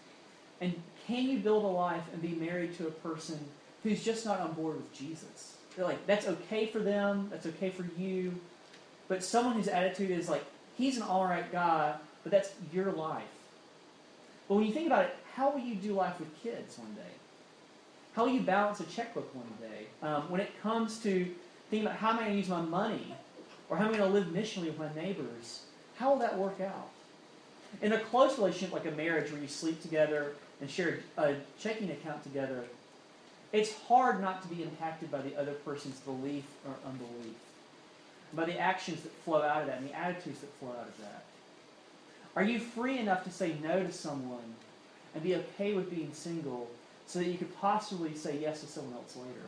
And 0.62 0.75
can 1.08 1.24
you 1.27 1.39
build 1.39 1.63
a 1.63 1.67
life 1.67 2.03
and 2.13 2.22
be 2.22 2.27
married 2.27 2.77
to 2.77 2.86
a 2.86 2.91
person 2.91 3.39
who's 3.82 4.03
just 4.03 4.24
not 4.24 4.39
on 4.39 4.53
board 4.53 4.75
with 4.75 4.94
Jesus? 4.94 5.58
They're 5.75 5.86
like, 5.86 6.06
that's 6.06 6.27
okay 6.27 6.67
for 6.67 6.77
them, 6.77 7.29
that's 7.32 7.48
okay 7.48 7.72
for 7.72 7.86
you. 7.98 8.36
But 9.08 9.24
someone 9.24 9.56
whose 9.56 9.67
attitude 9.67 10.12
is 10.12 10.29
like, 10.29 10.44
he's 10.77 10.98
an 10.98 11.03
alright 11.03 11.51
guy, 11.51 11.96
but 12.22 12.32
that's 12.32 12.51
your 12.72 12.91
life. 12.91 13.24
But 14.48 14.56
when 14.56 14.65
you 14.65 14.74
think 14.74 14.86
about 14.86 15.06
it, 15.06 15.15
how 15.34 15.50
will 15.50 15.62
you 15.62 15.74
do 15.74 15.94
life 15.94 16.20
with 16.20 16.29
kids 16.44 16.77
one 16.77 16.94
day? 16.94 17.01
How 18.17 18.25
you 18.25 18.39
balance 18.39 18.79
a 18.79 18.83
checkbook 18.86 19.29
one 19.36 19.45
day? 19.62 19.86
Um, 20.01 20.31
when 20.31 20.41
it 20.41 20.50
comes 20.63 20.97
to 21.03 21.27
thinking 21.69 21.86
about 21.86 22.00
how 22.00 22.09
am 22.09 22.15
I 22.15 22.21
going 22.21 22.31
to 22.31 22.38
use 22.38 22.50
my 22.50 22.62
money, 22.62 23.13
or 23.69 23.77
how 23.77 23.86
am 23.86 23.93
I 23.93 23.97
going 24.00 24.12
to 24.12 24.19
live 24.19 24.29
missionally 24.29 24.65
with 24.65 24.79
my 24.79 24.89
neighbors, 25.00 25.62
how 25.97 26.09
will 26.09 26.19
that 26.21 26.36
work 26.36 26.59
out? 26.59 26.89
In 27.79 27.93
a 27.93 28.00
close 28.00 28.39
relationship 28.39 28.74
like 28.74 28.88
a 28.88 28.91
marriage 28.91 29.31
where 29.31 29.39
you 29.39 29.47
sleep 29.47 29.83
together 29.83 30.33
and 30.59 30.67
share 30.67 31.01
a 31.15 31.36
checking 31.59 31.91
account 31.91 32.24
together, 32.24 32.63
it's 33.53 33.71
hard 33.81 34.19
not 34.19 34.41
to 34.41 34.47
be 34.47 34.63
impacted 34.63 35.12
by 35.12 35.21
the 35.21 35.39
other 35.39 35.53
person's 35.53 36.00
belief 36.00 36.45
or 36.65 36.74
unbelief, 36.88 37.38
by 38.33 38.45
the 38.45 38.57
actions 38.57 39.03
that 39.03 39.12
flow 39.25 39.43
out 39.43 39.62
of 39.62 39.67
that 39.67 39.77
and 39.77 39.88
the 39.88 39.95
attitudes 39.95 40.39
that 40.39 40.51
flow 40.55 40.69
out 40.69 40.88
of 40.88 40.97
that. 41.01 41.24
Are 42.36 42.43
you 42.43 42.57
free 42.57 42.97
enough 42.97 43.24
to 43.25 43.29
say 43.29 43.57
no 43.62 43.83
to 43.83 43.91
someone 43.91 44.55
and 45.13 45.24
be 45.24 45.36
okay 45.36 45.74
with 45.74 45.91
being 45.91 46.12
single 46.13 46.71
so 47.07 47.19
that 47.19 47.27
you 47.27 47.37
could 47.37 47.55
possibly 47.59 48.13
say 48.13 48.37
yes 48.39 48.61
to 48.61 48.67
someone 48.67 48.93
else 48.93 49.15
later? 49.15 49.47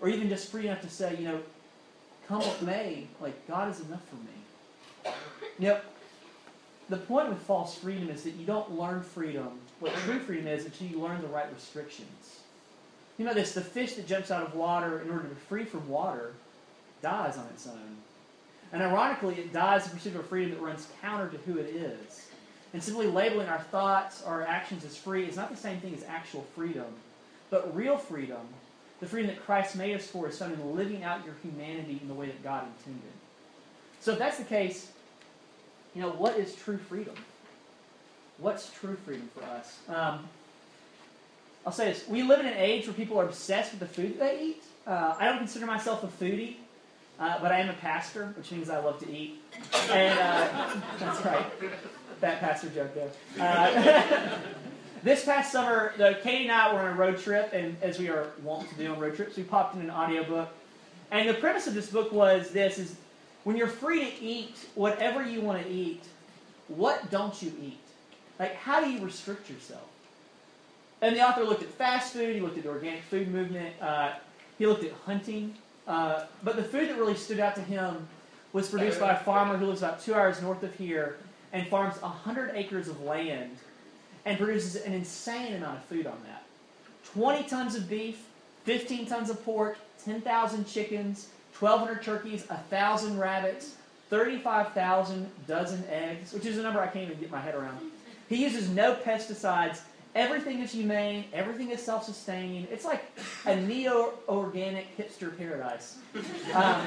Or 0.00 0.08
even 0.08 0.28
just 0.28 0.50
free 0.50 0.66
enough 0.66 0.80
to 0.80 0.90
say, 0.90 1.14
you 1.16 1.24
know, 1.24 1.40
come 2.26 2.40
what 2.40 2.62
may, 2.62 3.06
like, 3.20 3.46
God 3.46 3.70
is 3.70 3.80
enough 3.80 4.02
for 4.08 4.16
me. 4.16 5.14
You 5.58 5.68
know, 5.68 5.80
the 6.88 6.96
point 6.96 7.28
with 7.28 7.38
false 7.38 7.76
freedom 7.76 8.08
is 8.08 8.24
that 8.24 8.34
you 8.34 8.46
don't 8.46 8.78
learn 8.78 9.02
freedom, 9.02 9.60
what 9.78 9.94
true 9.94 10.18
freedom 10.18 10.46
is, 10.48 10.64
until 10.64 10.88
you 10.88 11.00
learn 11.00 11.20
the 11.20 11.28
right 11.28 11.52
restrictions. 11.54 12.40
You 13.18 13.26
know 13.26 13.34
this 13.34 13.52
the 13.52 13.60
fish 13.60 13.94
that 13.94 14.06
jumps 14.06 14.30
out 14.30 14.42
of 14.42 14.54
water 14.54 15.00
in 15.00 15.10
order 15.10 15.24
to 15.24 15.28
be 15.28 15.40
free 15.48 15.64
from 15.64 15.86
water 15.88 16.32
dies 17.02 17.36
on 17.36 17.46
its 17.48 17.66
own. 17.66 17.96
And 18.72 18.82
ironically, 18.82 19.34
it 19.34 19.52
dies 19.52 19.86
in 19.86 19.92
pursuit 19.92 20.14
of 20.14 20.20
a 20.20 20.24
freedom 20.24 20.52
that 20.52 20.60
runs 20.60 20.88
counter 21.02 21.28
to 21.28 21.36
who 21.38 21.58
it 21.58 21.66
is. 21.66 22.29
And 22.72 22.82
simply 22.82 23.06
labeling 23.08 23.48
our 23.48 23.58
thoughts, 23.58 24.22
or 24.24 24.34
our 24.34 24.42
actions 24.42 24.84
as 24.84 24.96
free 24.96 25.24
is 25.24 25.36
not 25.36 25.50
the 25.50 25.56
same 25.56 25.80
thing 25.80 25.94
as 25.94 26.04
actual 26.04 26.46
freedom. 26.54 26.86
But 27.50 27.74
real 27.74 27.96
freedom, 27.96 28.40
the 29.00 29.06
freedom 29.06 29.28
that 29.34 29.44
Christ 29.44 29.74
made 29.74 29.96
us 29.96 30.06
for, 30.06 30.28
is 30.28 30.38
found 30.38 30.52
in 30.52 30.76
living 30.76 31.02
out 31.02 31.24
your 31.24 31.34
humanity 31.42 31.98
in 32.00 32.06
the 32.06 32.14
way 32.14 32.26
that 32.26 32.42
God 32.44 32.64
intended. 32.78 33.10
So 34.00 34.12
if 34.12 34.18
that's 34.18 34.38
the 34.38 34.44
case, 34.44 34.90
you 35.94 36.02
know, 36.02 36.10
what 36.10 36.38
is 36.38 36.54
true 36.54 36.78
freedom? 36.78 37.14
What's 38.38 38.70
true 38.70 38.96
freedom 39.04 39.28
for 39.34 39.44
us? 39.44 39.78
Um, 39.88 40.28
I'll 41.66 41.72
say 41.72 41.86
this. 41.86 42.08
We 42.08 42.22
live 42.22 42.40
in 42.40 42.46
an 42.46 42.56
age 42.56 42.86
where 42.86 42.94
people 42.94 43.18
are 43.20 43.24
obsessed 43.24 43.72
with 43.72 43.80
the 43.80 43.86
food 43.86 44.14
that 44.14 44.20
they 44.20 44.42
eat. 44.42 44.62
Uh, 44.86 45.14
I 45.18 45.26
don't 45.26 45.38
consider 45.38 45.66
myself 45.66 46.02
a 46.04 46.06
foodie, 46.06 46.56
uh, 47.18 47.38
but 47.40 47.52
I 47.52 47.58
am 47.58 47.68
a 47.68 47.74
pastor, 47.74 48.32
which 48.36 48.50
means 48.50 48.70
I 48.70 48.78
love 48.78 48.98
to 49.00 49.10
eat. 49.10 49.42
And 49.90 50.18
uh, 50.18 50.76
that's 50.98 51.24
right. 51.24 51.44
That 52.20 52.40
pastor 52.40 52.68
joke 52.68 52.94
there. 52.94 53.10
Uh, 53.38 54.38
this 55.02 55.24
past 55.24 55.52
summer, 55.52 55.94
the, 55.96 56.18
Katie 56.22 56.44
and 56.44 56.52
I 56.52 56.72
were 56.72 56.80
on 56.80 56.88
a 56.88 56.94
road 56.94 57.18
trip, 57.18 57.50
and 57.52 57.76
as 57.82 57.98
we 57.98 58.08
are 58.08 58.28
wont 58.42 58.68
to 58.68 58.74
do 58.74 58.92
on 58.92 59.00
road 59.00 59.16
trips, 59.16 59.36
we 59.36 59.42
popped 59.42 59.74
in 59.74 59.80
an 59.80 59.90
audiobook. 59.90 60.50
And 61.10 61.28
the 61.28 61.34
premise 61.34 61.66
of 61.66 61.74
this 61.74 61.88
book 61.88 62.12
was 62.12 62.50
this 62.50 62.78
is 62.78 62.96
when 63.44 63.56
you're 63.56 63.68
free 63.68 64.04
to 64.04 64.22
eat 64.22 64.54
whatever 64.74 65.24
you 65.24 65.40
want 65.40 65.62
to 65.62 65.68
eat, 65.68 66.04
what 66.68 67.10
don't 67.10 67.40
you 67.42 67.52
eat? 67.62 67.80
Like, 68.38 68.54
how 68.54 68.84
do 68.84 68.90
you 68.90 69.02
restrict 69.02 69.48
yourself? 69.48 69.88
And 71.00 71.16
the 71.16 71.26
author 71.26 71.42
looked 71.42 71.62
at 71.62 71.70
fast 71.70 72.12
food, 72.12 72.34
he 72.34 72.42
looked 72.42 72.58
at 72.58 72.64
the 72.64 72.68
organic 72.68 73.02
food 73.04 73.28
movement, 73.28 73.74
uh, 73.80 74.12
he 74.58 74.66
looked 74.66 74.84
at 74.84 74.92
hunting. 75.06 75.54
Uh, 75.86 76.24
but 76.42 76.56
the 76.56 76.62
food 76.62 76.90
that 76.90 76.98
really 76.98 77.14
stood 77.14 77.40
out 77.40 77.54
to 77.54 77.62
him 77.62 78.06
was 78.52 78.68
produced 78.68 79.00
by 79.00 79.12
a 79.12 79.18
farmer 79.18 79.56
who 79.56 79.66
lives 79.66 79.82
about 79.82 80.02
two 80.02 80.14
hours 80.14 80.42
north 80.42 80.62
of 80.62 80.74
here 80.74 81.16
and 81.52 81.66
farms 81.68 82.00
100 82.00 82.52
acres 82.54 82.88
of 82.88 83.02
land 83.02 83.56
and 84.24 84.38
produces 84.38 84.76
an 84.76 84.92
insane 84.92 85.54
amount 85.54 85.78
of 85.78 85.84
food 85.84 86.06
on 86.06 86.18
that 86.26 86.44
20 87.12 87.48
tons 87.48 87.74
of 87.74 87.88
beef, 87.88 88.26
15 88.64 89.06
tons 89.06 89.30
of 89.30 89.44
pork, 89.44 89.78
10,000 90.04 90.66
chickens, 90.66 91.28
1,200 91.58 92.02
turkeys, 92.02 92.48
1,000 92.48 93.18
rabbits, 93.18 93.74
35,000 94.10 95.30
dozen 95.46 95.84
eggs, 95.88 96.32
which 96.32 96.46
is 96.46 96.58
a 96.58 96.62
number 96.62 96.80
I 96.80 96.86
can't 96.86 97.08
even 97.08 97.20
get 97.20 97.30
my 97.30 97.40
head 97.40 97.54
around. 97.54 97.78
He 98.28 98.36
uses 98.36 98.68
no 98.70 98.94
pesticides. 98.94 99.80
Everything 100.14 100.60
is 100.60 100.72
humane. 100.72 101.24
Everything 101.32 101.70
is 101.70 101.82
self-sustaining. 101.82 102.66
It's 102.70 102.84
like 102.84 103.04
a 103.46 103.54
neo-organic 103.56 104.96
hipster 104.96 105.36
paradise. 105.36 105.98
Um, 106.54 106.80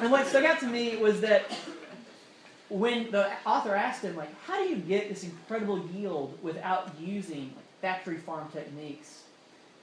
and 0.00 0.10
what 0.10 0.26
stuck 0.26 0.44
out 0.44 0.58
to 0.60 0.66
me 0.66 0.96
was 0.96 1.20
that 1.20 1.50
when 2.72 3.10
the 3.10 3.30
author 3.44 3.74
asked 3.74 4.02
him, 4.02 4.16
like, 4.16 4.30
how 4.44 4.62
do 4.62 4.68
you 4.68 4.76
get 4.76 5.08
this 5.08 5.24
incredible 5.24 5.86
yield 5.94 6.38
without 6.42 6.90
using 6.98 7.52
like, 7.54 7.80
factory 7.80 8.16
farm 8.16 8.48
techniques? 8.52 9.22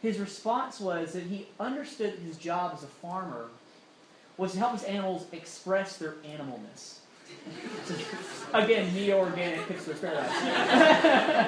His 0.01 0.17
response 0.17 0.79
was 0.79 1.13
that 1.13 1.23
he 1.23 1.47
understood 1.59 2.13
his 2.25 2.37
job 2.37 2.71
as 2.73 2.83
a 2.83 2.87
farmer 2.87 3.49
was 4.37 4.53
to 4.53 4.57
help 4.57 4.73
his 4.73 4.83
animals 4.83 5.25
express 5.33 5.97
their 5.97 6.13
animalness. 6.25 6.99
Again, 8.53 8.91
neo-organic 8.93 9.59
hipster 9.67 9.99
paradise. 9.99 10.31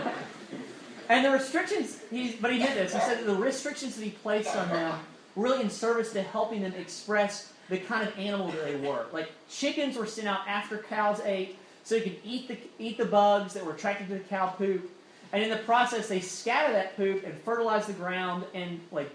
and 1.10 1.26
the 1.26 1.32
restrictions, 1.32 2.00
but 2.40 2.52
he 2.52 2.60
did 2.60 2.76
this. 2.76 2.94
He 2.94 3.00
said 3.00 3.20
that 3.20 3.26
the 3.26 3.36
restrictions 3.36 3.96
that 3.96 4.04
he 4.04 4.12
placed 4.12 4.56
on 4.56 4.70
them 4.70 5.00
were 5.36 5.46
really 5.46 5.62
in 5.62 5.70
service 5.70 6.14
to 6.14 6.22
helping 6.22 6.62
them 6.62 6.74
express 6.74 7.52
the 7.72 7.78
kind 7.78 8.06
of 8.06 8.20
animal 8.20 8.52
that 8.52 8.66
they 8.66 8.76
were. 8.76 9.06
Like 9.14 9.32
chickens 9.50 9.98
were 9.98 10.06
sent 10.06 10.28
out 10.28 10.42
after 10.46 10.78
cows 10.78 11.22
ate, 11.24 11.58
so 11.86 11.96
you 11.96 12.02
could 12.02 12.18
eat 12.24 12.48
the 12.50 12.58
eat 12.78 12.98
the 12.98 13.06
bugs 13.06 13.54
that 13.54 13.66
were 13.66 13.72
attracted 13.74 14.10
to 14.10 14.16
the 14.16 14.20
cow 14.20 14.48
poop. 14.48 14.92
And 15.32 15.42
in 15.42 15.50
the 15.50 15.58
process, 15.58 16.10
they 16.10 16.20
scatter 16.20 16.74
that 16.74 16.98
poop 16.98 17.24
and 17.24 17.34
fertilize 17.42 17.88
the 17.88 17.94
ground 17.94 18.44
and 18.54 18.82
like 18.92 19.10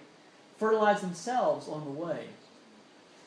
fertilize 0.56 1.02
themselves 1.02 1.68
along 1.68 1.84
the 1.84 2.00
way. 2.00 2.24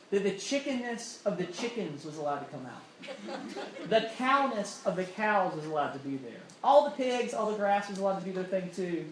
That 0.09 0.23
the 0.23 0.31
chickenness 0.31 1.21
of 1.23 1.37
the 1.37 1.45
chickens 1.45 2.03
was 2.03 2.17
allowed 2.17 2.39
to 2.39 2.45
come 2.45 2.65
out. 2.65 3.89
The 3.89 4.09
cowness 4.17 4.81
of 4.83 4.95
the 4.95 5.03
cows 5.03 5.55
was 5.55 5.65
allowed 5.65 5.91
to 5.91 5.99
be 5.99 6.17
there. 6.17 6.41
All 6.63 6.85
the 6.85 6.95
pigs, 6.95 7.35
all 7.35 7.51
the 7.51 7.57
grass 7.57 7.87
was 7.87 7.99
allowed 7.99 8.17
to 8.17 8.25
do 8.25 8.31
their 8.33 8.43
thing 8.43 8.71
too. 8.75 9.05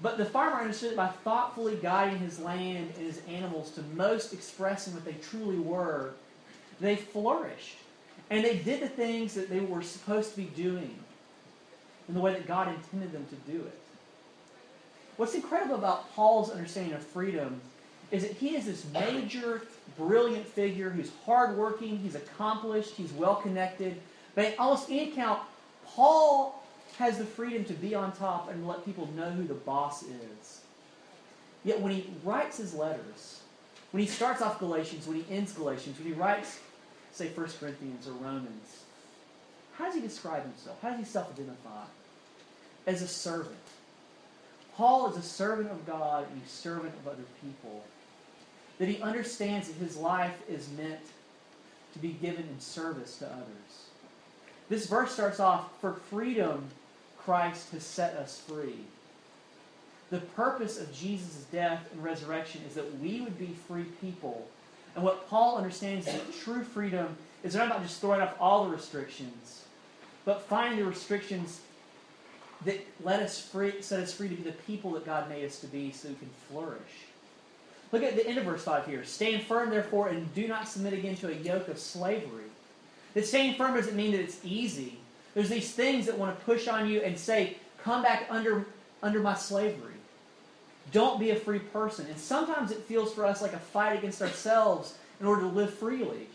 But 0.00 0.18
the 0.18 0.24
farmer 0.24 0.60
understood 0.60 0.90
that 0.90 0.96
by 0.96 1.08
thoughtfully 1.08 1.78
guiding 1.80 2.18
his 2.18 2.38
land 2.38 2.92
and 2.96 3.06
his 3.06 3.20
animals 3.28 3.70
to 3.72 3.82
most 3.94 4.32
expressing 4.32 4.92
what 4.94 5.04
they 5.04 5.14
truly 5.14 5.58
were, 5.58 6.12
they 6.80 6.96
flourished. 6.96 7.76
And 8.28 8.44
they 8.44 8.58
did 8.58 8.82
the 8.82 8.88
things 8.88 9.34
that 9.34 9.48
they 9.48 9.60
were 9.60 9.82
supposed 9.82 10.32
to 10.32 10.36
be 10.36 10.44
doing 10.44 10.94
in 12.08 12.14
the 12.14 12.20
way 12.20 12.32
that 12.32 12.46
God 12.46 12.68
intended 12.68 13.12
them 13.12 13.26
to 13.26 13.50
do 13.50 13.58
it. 13.58 13.78
What's 15.16 15.34
incredible 15.34 15.76
about 15.76 16.12
Paul's 16.14 16.50
understanding 16.50 16.92
of 16.92 17.02
freedom 17.02 17.60
is 18.10 18.22
that 18.22 18.32
he 18.32 18.54
is 18.54 18.66
this 18.66 18.84
major, 18.92 19.62
brilliant 19.96 20.46
figure 20.46 20.90
who's 20.90 21.10
hardworking, 21.24 21.98
he's 21.98 22.14
accomplished, 22.14 22.94
he's 22.94 23.12
well 23.12 23.36
connected. 23.36 24.00
But 24.34 24.54
almost 24.58 24.90
any 24.90 25.10
count, 25.12 25.40
Paul 25.86 26.62
has 26.98 27.18
the 27.18 27.24
freedom 27.24 27.64
to 27.64 27.74
be 27.74 27.94
on 27.94 28.12
top 28.12 28.50
and 28.50 28.66
let 28.66 28.84
people 28.84 29.08
know 29.14 29.30
who 29.30 29.44
the 29.44 29.54
boss 29.54 30.02
is. 30.02 30.60
Yet 31.64 31.80
when 31.80 31.92
he 31.92 32.10
writes 32.24 32.56
his 32.58 32.74
letters, 32.74 33.40
when 33.90 34.02
he 34.02 34.08
starts 34.08 34.40
off 34.40 34.58
Galatians, 34.58 35.06
when 35.06 35.22
he 35.22 35.34
ends 35.34 35.52
Galatians, 35.52 35.98
when 35.98 36.08
he 36.08 36.14
writes, 36.14 36.58
say, 37.12 37.28
1 37.28 37.46
Corinthians 37.60 38.06
or 38.06 38.12
Romans, 38.12 38.84
how 39.76 39.86
does 39.86 39.94
he 39.94 40.00
describe 40.00 40.42
himself? 40.42 40.78
How 40.80 40.90
does 40.90 41.00
he 41.00 41.04
self 41.04 41.30
identify? 41.32 41.84
As 42.86 43.02
a 43.02 43.08
servant. 43.08 43.56
Paul 44.76 45.10
is 45.10 45.16
a 45.16 45.22
servant 45.22 45.70
of 45.70 45.86
God 45.86 46.26
and 46.30 46.42
a 46.42 46.48
servant 46.48 46.94
of 46.94 47.08
other 47.08 47.24
people. 47.42 47.84
That 48.78 48.88
he 48.88 49.00
understands 49.00 49.68
that 49.68 49.76
his 49.76 49.96
life 49.96 50.36
is 50.48 50.68
meant 50.76 51.00
to 51.94 51.98
be 51.98 52.10
given 52.10 52.46
in 52.46 52.60
service 52.60 53.16
to 53.18 53.26
others. 53.26 53.86
This 54.68 54.86
verse 54.86 55.12
starts 55.12 55.40
off 55.40 55.70
For 55.80 55.94
freedom, 55.94 56.68
Christ 57.26 57.72
has 57.72 57.82
set 57.82 58.14
us 58.14 58.40
free. 58.48 58.78
The 60.10 60.20
purpose 60.20 60.80
of 60.80 60.94
Jesus' 60.94 61.44
death 61.50 61.84
and 61.92 62.02
resurrection 62.02 62.62
is 62.68 62.76
that 62.76 63.00
we 63.00 63.20
would 63.20 63.36
be 63.36 63.56
free 63.66 63.86
people. 64.00 64.46
And 64.94 65.04
what 65.04 65.28
Paul 65.28 65.56
understands 65.56 66.06
is 66.06 66.14
that 66.14 66.32
true 66.44 66.62
freedom 66.62 67.16
is 67.42 67.56
not 67.56 67.66
about 67.66 67.82
just 67.82 68.00
throwing 68.00 68.20
off 68.20 68.34
all 68.38 68.64
the 68.64 68.70
restrictions, 68.70 69.64
but 70.24 70.42
finding 70.42 70.78
the 70.78 70.86
restrictions 70.86 71.60
that 72.64 72.86
let 73.02 73.20
us 73.20 73.40
free, 73.40 73.82
set 73.82 74.00
us 74.00 74.14
free 74.14 74.28
to 74.28 74.36
be 74.36 74.44
the 74.44 74.52
people 74.52 74.92
that 74.92 75.04
God 75.04 75.28
made 75.28 75.44
us 75.44 75.58
to 75.58 75.66
be 75.66 75.90
so 75.90 76.08
we 76.08 76.14
can 76.14 76.30
flourish. 76.48 76.80
Look 77.90 78.04
at 78.04 78.14
the 78.14 78.26
end 78.26 78.38
of 78.38 78.44
verse 78.44 78.62
5 78.62 78.86
here. 78.86 79.04
Stand 79.04 79.42
firm, 79.42 79.70
therefore, 79.70 80.08
and 80.08 80.32
do 80.32 80.46
not 80.46 80.68
submit 80.68 80.92
again 80.92 81.16
to 81.16 81.28
a 81.28 81.34
yoke 81.34 81.66
of 81.66 81.80
slavery. 81.80 82.44
That 83.14 83.26
staying 83.26 83.56
firm 83.56 83.74
doesn't 83.74 83.96
mean 83.96 84.12
that 84.12 84.20
it's 84.20 84.38
easy. 84.44 84.98
There's 85.36 85.50
these 85.50 85.70
things 85.70 86.06
that 86.06 86.16
want 86.16 86.36
to 86.36 86.44
push 86.46 86.66
on 86.66 86.88
you 86.88 87.02
and 87.02 87.18
say, 87.18 87.58
come 87.84 88.02
back 88.02 88.26
under, 88.30 88.64
under 89.02 89.20
my 89.20 89.34
slavery. 89.34 89.92
Don't 90.92 91.20
be 91.20 91.28
a 91.28 91.36
free 91.36 91.58
person. 91.58 92.06
And 92.06 92.16
sometimes 92.16 92.70
it 92.70 92.78
feels 92.78 93.12
for 93.12 93.26
us 93.26 93.42
like 93.42 93.52
a 93.52 93.58
fight 93.58 93.98
against 93.98 94.22
ourselves 94.22 94.94
in 95.20 95.26
order 95.26 95.42
to 95.42 95.48
live 95.48 95.74
freely, 95.74 96.26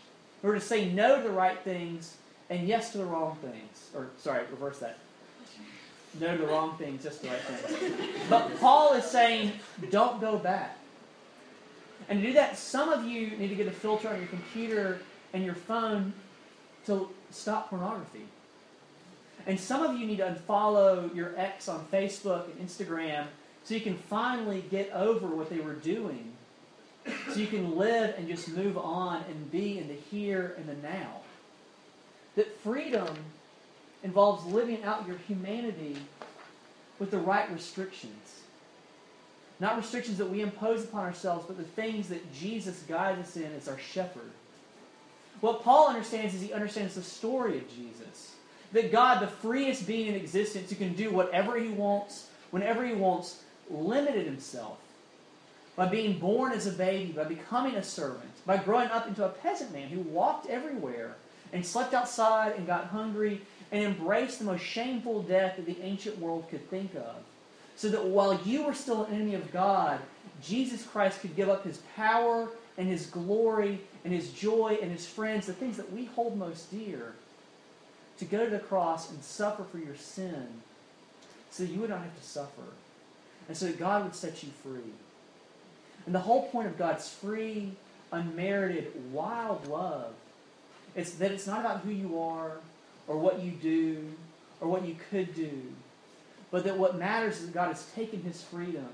in 0.42 0.44
order 0.48 0.60
to 0.60 0.64
say 0.64 0.88
no 0.88 1.16
to 1.16 1.22
the 1.24 1.34
right 1.34 1.58
things 1.64 2.14
and 2.48 2.68
yes 2.68 2.92
to 2.92 2.98
the 2.98 3.04
wrong 3.04 3.36
things. 3.42 3.90
Or, 3.92 4.06
sorry, 4.18 4.44
reverse 4.52 4.78
that. 4.78 4.98
no 6.20 6.36
to 6.36 6.40
the 6.40 6.46
wrong 6.46 6.76
things, 6.78 7.02
just 7.02 7.22
the 7.22 7.28
right 7.28 7.40
things. 7.40 7.92
But 8.30 8.56
Paul 8.60 8.92
is 8.92 9.04
saying, 9.04 9.50
don't 9.90 10.20
go 10.20 10.38
back. 10.38 10.78
And 12.08 12.20
to 12.20 12.28
do 12.28 12.32
that, 12.34 12.56
some 12.56 12.88
of 12.88 13.04
you 13.04 13.30
need 13.30 13.48
to 13.48 13.56
get 13.56 13.66
a 13.66 13.72
filter 13.72 14.08
on 14.10 14.18
your 14.18 14.28
computer 14.28 15.00
and 15.32 15.44
your 15.44 15.56
phone 15.56 16.12
to 16.86 17.08
stop 17.32 17.68
pornography. 17.68 18.26
And 19.46 19.58
some 19.58 19.82
of 19.82 19.98
you 19.98 20.06
need 20.06 20.18
to 20.18 20.26
unfollow 20.26 21.14
your 21.14 21.32
ex 21.36 21.68
on 21.68 21.84
Facebook 21.92 22.44
and 22.46 22.68
Instagram 22.68 23.26
so 23.64 23.74
you 23.74 23.80
can 23.80 23.96
finally 23.96 24.64
get 24.70 24.90
over 24.92 25.26
what 25.26 25.50
they 25.50 25.58
were 25.58 25.74
doing. 25.74 26.32
So 27.30 27.34
you 27.34 27.48
can 27.48 27.76
live 27.76 28.14
and 28.16 28.28
just 28.28 28.48
move 28.48 28.78
on 28.78 29.24
and 29.28 29.50
be 29.50 29.78
in 29.78 29.88
the 29.88 29.94
here 29.94 30.54
and 30.56 30.68
the 30.68 30.76
now. 30.86 31.20
That 32.36 32.56
freedom 32.60 33.08
involves 34.02 34.44
living 34.46 34.84
out 34.84 35.06
your 35.06 35.16
humanity 35.28 35.96
with 36.98 37.10
the 37.10 37.18
right 37.18 37.50
restrictions. 37.52 38.40
Not 39.58 39.76
restrictions 39.76 40.18
that 40.18 40.30
we 40.30 40.40
impose 40.40 40.84
upon 40.84 41.02
ourselves, 41.04 41.44
but 41.46 41.56
the 41.56 41.64
things 41.64 42.08
that 42.08 42.32
Jesus 42.32 42.82
guides 42.88 43.20
us 43.20 43.36
in 43.36 43.52
as 43.54 43.68
our 43.68 43.78
shepherd. 43.78 44.30
What 45.40 45.62
Paul 45.62 45.88
understands 45.88 46.34
is 46.34 46.40
he 46.40 46.52
understands 46.52 46.94
the 46.94 47.02
story 47.02 47.58
of 47.58 47.68
Jesus. 47.68 48.36
That 48.72 48.90
God, 48.90 49.20
the 49.20 49.26
freest 49.26 49.86
being 49.86 50.08
in 50.08 50.14
existence, 50.14 50.70
who 50.70 50.76
can 50.76 50.94
do 50.94 51.10
whatever 51.10 51.58
he 51.58 51.68
wants, 51.68 52.28
whenever 52.50 52.86
he 52.86 52.94
wants, 52.94 53.42
limited 53.70 54.26
himself 54.26 54.78
by 55.76 55.86
being 55.86 56.18
born 56.18 56.52
as 56.52 56.66
a 56.66 56.72
baby, 56.72 57.12
by 57.12 57.24
becoming 57.24 57.76
a 57.76 57.82
servant, 57.82 58.30
by 58.44 58.56
growing 58.56 58.88
up 58.88 59.06
into 59.08 59.24
a 59.24 59.28
peasant 59.28 59.72
man 59.72 59.88
who 59.88 60.00
walked 60.00 60.46
everywhere 60.48 61.16
and 61.52 61.64
slept 61.64 61.94
outside 61.94 62.54
and 62.56 62.66
got 62.66 62.86
hungry 62.86 63.40
and 63.70 63.82
embraced 63.82 64.38
the 64.38 64.44
most 64.44 64.62
shameful 64.62 65.22
death 65.22 65.56
that 65.56 65.66
the 65.66 65.80
ancient 65.82 66.18
world 66.18 66.48
could 66.50 66.68
think 66.68 66.94
of. 66.94 67.16
So 67.76 67.88
that 67.88 68.04
while 68.04 68.38
you 68.44 68.64
were 68.64 68.74
still 68.74 69.04
an 69.04 69.14
enemy 69.14 69.34
of 69.34 69.50
God, 69.50 69.98
Jesus 70.42 70.84
Christ 70.84 71.20
could 71.20 71.34
give 71.34 71.48
up 71.48 71.64
his 71.64 71.78
power 71.96 72.48
and 72.76 72.86
his 72.86 73.06
glory 73.06 73.80
and 74.04 74.12
his 74.12 74.30
joy 74.32 74.78
and 74.80 74.90
his 74.90 75.06
friends, 75.06 75.46
the 75.46 75.52
things 75.54 75.78
that 75.78 75.90
we 75.92 76.04
hold 76.04 76.36
most 76.36 76.70
dear, 76.70 77.14
to 78.22 78.28
go 78.28 78.44
to 78.44 78.50
the 78.50 78.58
cross 78.60 79.10
and 79.10 79.22
suffer 79.22 79.64
for 79.64 79.78
your 79.78 79.96
sin 79.96 80.46
so 81.50 81.64
you 81.64 81.80
would 81.80 81.90
not 81.90 82.02
have 82.02 82.16
to 82.16 82.24
suffer. 82.24 82.62
And 83.48 83.56
so 83.56 83.66
that 83.66 83.78
God 83.78 84.04
would 84.04 84.14
set 84.14 84.44
you 84.44 84.50
free. 84.62 84.92
And 86.06 86.14
the 86.14 86.20
whole 86.20 86.48
point 86.48 86.68
of 86.68 86.78
God's 86.78 87.08
free, 87.08 87.72
unmerited, 88.12 88.92
wild 89.12 89.66
love 89.66 90.12
is 90.94 91.18
that 91.18 91.32
it's 91.32 91.48
not 91.48 91.60
about 91.60 91.80
who 91.80 91.90
you 91.90 92.20
are 92.20 92.52
or 93.08 93.18
what 93.18 93.42
you 93.42 93.50
do 93.50 94.12
or 94.60 94.68
what 94.68 94.86
you 94.86 94.94
could 95.10 95.34
do, 95.34 95.60
but 96.52 96.62
that 96.62 96.78
what 96.78 96.96
matters 96.96 97.40
is 97.40 97.46
that 97.46 97.54
God 97.54 97.68
has 97.68 97.84
taken 97.96 98.22
his 98.22 98.40
freedom 98.40 98.88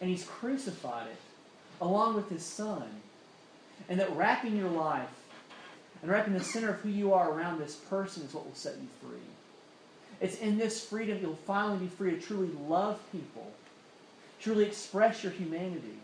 and 0.00 0.10
he's 0.10 0.24
crucified 0.24 1.06
it 1.06 1.20
along 1.80 2.16
with 2.16 2.28
his 2.28 2.44
son. 2.44 2.88
And 3.88 4.00
that 4.00 4.14
wrapping 4.16 4.56
your 4.56 4.68
life 4.68 5.08
and 6.02 6.10
wrapping 6.10 6.34
the 6.34 6.44
center 6.44 6.70
of 6.70 6.80
who 6.80 6.88
you 6.88 7.12
are 7.12 7.30
around 7.30 7.58
this 7.58 7.74
person 7.74 8.22
is 8.22 8.32
what 8.32 8.44
will 8.44 8.54
set 8.54 8.76
you 8.76 8.88
free. 9.02 9.18
It's 10.20 10.38
in 10.38 10.58
this 10.58 10.84
freedom 10.84 11.18
you'll 11.20 11.38
finally 11.46 11.78
be 11.78 11.86
free 11.86 12.12
to 12.12 12.20
truly 12.20 12.50
love 12.68 13.00
people, 13.12 13.52
truly 14.40 14.64
express 14.64 15.22
your 15.22 15.32
humanity. 15.32 15.98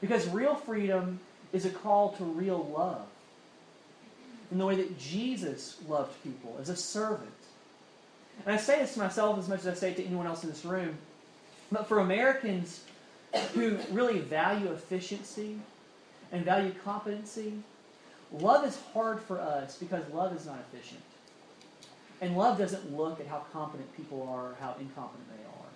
Because 0.00 0.28
real 0.28 0.54
freedom 0.54 1.20
is 1.52 1.64
a 1.64 1.70
call 1.70 2.12
to 2.12 2.24
real 2.24 2.70
love. 2.74 3.06
In 4.50 4.58
the 4.58 4.66
way 4.66 4.76
that 4.76 4.98
Jesus 4.98 5.78
loved 5.88 6.22
people 6.22 6.58
as 6.60 6.68
a 6.68 6.76
servant. 6.76 7.30
And 8.44 8.54
I 8.54 8.58
say 8.58 8.80
this 8.80 8.94
to 8.94 9.00
myself 9.00 9.38
as 9.38 9.48
much 9.48 9.60
as 9.60 9.66
I 9.66 9.74
say 9.74 9.90
it 9.92 9.96
to 9.96 10.04
anyone 10.04 10.26
else 10.26 10.42
in 10.42 10.50
this 10.50 10.64
room. 10.64 10.96
But 11.70 11.86
for 11.88 12.00
Americans 12.00 12.80
who 13.54 13.78
really 13.90 14.18
value 14.18 14.70
efficiency 14.72 15.58
and 16.32 16.44
value 16.44 16.72
competency, 16.84 17.54
love 18.32 18.66
is 18.66 18.78
hard 18.92 19.20
for 19.20 19.40
us 19.40 19.76
because 19.76 20.02
love 20.12 20.34
is 20.36 20.46
not 20.46 20.58
efficient. 20.72 21.02
And 22.20 22.36
love 22.36 22.58
doesn't 22.58 22.96
look 22.96 23.20
at 23.20 23.26
how 23.26 23.44
competent 23.52 23.94
people 23.96 24.22
are 24.22 24.50
or 24.50 24.56
how 24.60 24.76
incompetent 24.78 25.28
they 25.28 25.44
are. 25.44 25.68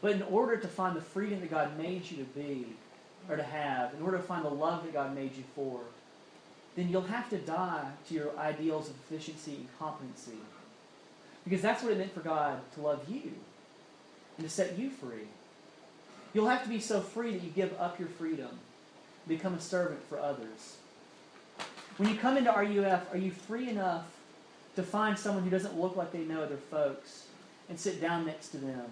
But 0.00 0.12
in 0.12 0.22
order 0.22 0.56
to 0.56 0.68
find 0.68 0.96
the 0.96 1.00
freedom 1.00 1.40
that 1.40 1.50
God 1.50 1.78
made 1.78 2.10
you 2.10 2.18
to 2.18 2.24
be, 2.24 2.66
or 3.28 3.36
to 3.36 3.42
have, 3.42 3.94
in 3.94 4.02
order 4.02 4.16
to 4.16 4.22
find 4.22 4.44
the 4.44 4.50
love 4.50 4.84
that 4.84 4.92
God 4.92 5.14
made 5.14 5.36
you 5.36 5.44
for, 5.54 5.80
then 6.76 6.88
you'll 6.88 7.02
have 7.02 7.28
to 7.30 7.38
die 7.38 7.90
to 8.08 8.14
your 8.14 8.38
ideals 8.38 8.88
of 8.88 8.94
efficiency 8.96 9.54
and 9.54 9.78
competency. 9.78 10.38
Because 11.44 11.62
that's 11.62 11.82
what 11.82 11.92
it 11.92 11.98
meant 11.98 12.12
for 12.12 12.20
God 12.20 12.60
to 12.74 12.80
love 12.80 13.08
you 13.08 13.32
and 14.36 14.46
to 14.46 14.52
set 14.52 14.78
you 14.78 14.90
free. 14.90 15.28
You'll 16.34 16.48
have 16.48 16.64
to 16.64 16.68
be 16.68 16.80
so 16.80 17.00
free 17.00 17.32
that 17.32 17.42
you 17.42 17.50
give 17.50 17.74
up 17.80 17.98
your 17.98 18.08
freedom, 18.08 18.50
become 19.26 19.54
a 19.54 19.60
servant 19.60 20.02
for 20.08 20.18
others. 20.18 20.76
When 21.96 22.10
you 22.10 22.16
come 22.16 22.36
into 22.36 22.50
RUF, 22.50 23.14
are 23.14 23.16
you 23.16 23.30
free 23.30 23.70
enough 23.70 24.04
to 24.74 24.82
find 24.82 25.18
someone 25.18 25.44
who 25.44 25.50
doesn't 25.50 25.80
look 25.80 25.96
like 25.96 26.12
they 26.12 26.24
know 26.24 26.42
other 26.42 26.58
folks 26.58 27.24
and 27.70 27.80
sit 27.80 28.02
down 28.02 28.26
next 28.26 28.48
to 28.48 28.58
them 28.58 28.84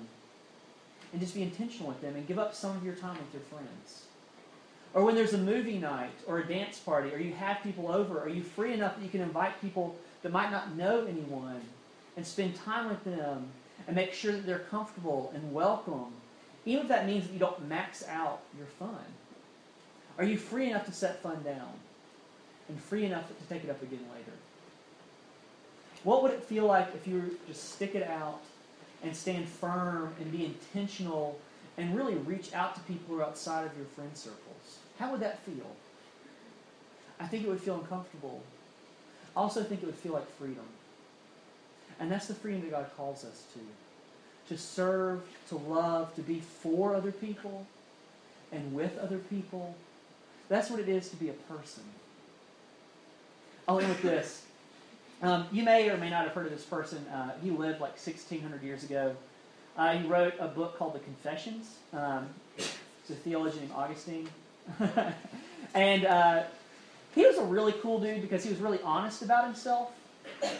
and 1.12 1.20
just 1.20 1.34
be 1.34 1.42
intentional 1.42 1.88
with 1.88 2.00
them 2.00 2.16
and 2.16 2.26
give 2.26 2.38
up 2.38 2.54
some 2.54 2.74
of 2.74 2.82
your 2.82 2.94
time 2.94 3.18
with 3.18 3.34
your 3.34 3.42
friends? 3.42 4.06
Or 4.94 5.04
when 5.04 5.14
there's 5.14 5.34
a 5.34 5.38
movie 5.38 5.76
night 5.76 6.14
or 6.26 6.38
a 6.38 6.46
dance 6.46 6.78
party 6.78 7.12
or 7.12 7.18
you 7.18 7.34
have 7.34 7.62
people 7.62 7.92
over, 7.92 8.20
are 8.20 8.28
you 8.28 8.42
free 8.42 8.72
enough 8.72 8.96
that 8.96 9.02
you 9.02 9.10
can 9.10 9.20
invite 9.20 9.60
people 9.60 9.96
that 10.22 10.32
might 10.32 10.50
not 10.50 10.74
know 10.74 11.04
anyone 11.04 11.60
and 12.16 12.26
spend 12.26 12.54
time 12.54 12.88
with 12.88 13.04
them 13.04 13.48
and 13.86 13.94
make 13.94 14.14
sure 14.14 14.32
that 14.32 14.46
they're 14.46 14.60
comfortable 14.70 15.30
and 15.34 15.52
welcome, 15.52 16.06
even 16.64 16.84
if 16.84 16.88
that 16.88 17.06
means 17.06 17.26
that 17.26 17.34
you 17.34 17.38
don't 17.38 17.68
max 17.68 18.02
out 18.08 18.40
your 18.56 18.66
fun? 18.66 19.04
Are 20.16 20.24
you 20.24 20.38
free 20.38 20.70
enough 20.70 20.86
to 20.86 20.92
set 20.92 21.20
fun 21.20 21.42
down 21.42 21.74
and 22.68 22.80
free 22.80 23.04
enough 23.04 23.28
to 23.28 23.34
take 23.52 23.64
it 23.64 23.70
up 23.70 23.82
again 23.82 24.04
later? 24.12 24.32
What 26.02 26.22
would 26.22 26.32
it 26.32 26.42
feel 26.42 26.66
like 26.66 26.94
if 26.94 27.06
you 27.06 27.14
were 27.16 27.28
just 27.48 27.74
stick 27.74 27.94
it 27.94 28.06
out 28.08 28.40
and 29.02 29.16
stand 29.16 29.48
firm 29.48 30.14
and 30.20 30.30
be 30.30 30.44
intentional 30.44 31.38
and 31.76 31.96
really 31.96 32.14
reach 32.14 32.52
out 32.54 32.74
to 32.74 32.80
people 32.82 33.14
who 33.14 33.20
are 33.20 33.24
outside 33.24 33.66
of 33.66 33.76
your 33.76 33.86
friend 33.86 34.10
circles? 34.14 34.78
How 34.98 35.10
would 35.10 35.20
that 35.20 35.40
feel? 35.40 35.76
I 37.18 37.26
think 37.26 37.44
it 37.44 37.48
would 37.48 37.60
feel 37.60 37.76
uncomfortable. 37.76 38.42
I 39.36 39.40
also 39.40 39.62
think 39.62 39.82
it 39.82 39.86
would 39.86 39.94
feel 39.94 40.12
like 40.12 40.30
freedom. 40.36 40.64
And 41.98 42.10
that's 42.10 42.26
the 42.26 42.34
freedom 42.34 42.62
that 42.62 42.70
God 42.70 42.90
calls 42.96 43.24
us 43.24 43.44
to. 43.54 43.60
To 44.54 44.60
serve, 44.60 45.22
to 45.48 45.56
love, 45.56 46.14
to 46.16 46.20
be 46.20 46.40
for 46.40 46.94
other 46.94 47.12
people 47.12 47.66
and 48.52 48.74
with 48.74 48.98
other 48.98 49.18
people. 49.18 49.74
That's 50.48 50.70
what 50.70 50.80
it 50.80 50.88
is 50.88 51.08
to 51.10 51.16
be 51.16 51.30
a 51.30 51.32
person. 51.32 51.82
I'll 53.66 53.80
end 53.80 53.88
with 53.88 54.02
this. 54.02 54.44
Um, 55.22 55.46
you 55.50 55.62
may 55.62 55.88
or 55.88 55.96
may 55.96 56.10
not 56.10 56.24
have 56.24 56.32
heard 56.32 56.46
of 56.46 56.52
this 56.52 56.64
person. 56.64 56.98
Uh, 57.08 57.32
he 57.42 57.50
lived 57.50 57.80
like 57.80 57.92
1,600 57.92 58.62
years 58.62 58.84
ago. 58.84 59.16
Uh, 59.76 59.96
he 59.96 60.06
wrote 60.06 60.34
a 60.38 60.48
book 60.48 60.78
called 60.78 60.94
The 60.94 60.98
Confessions. 61.00 61.76
Um, 61.92 62.28
it's 62.56 63.10
a 63.10 63.14
theologian 63.14 63.64
named 63.64 63.72
Augustine. 63.74 64.28
and 65.74 66.04
uh, 66.04 66.42
he 67.14 67.24
was 67.24 67.38
a 67.38 67.44
really 67.44 67.72
cool 67.72 68.00
dude 68.00 68.22
because 68.22 68.44
he 68.44 68.50
was 68.50 68.58
really 68.58 68.80
honest 68.82 69.22
about 69.22 69.44
himself 69.44 69.92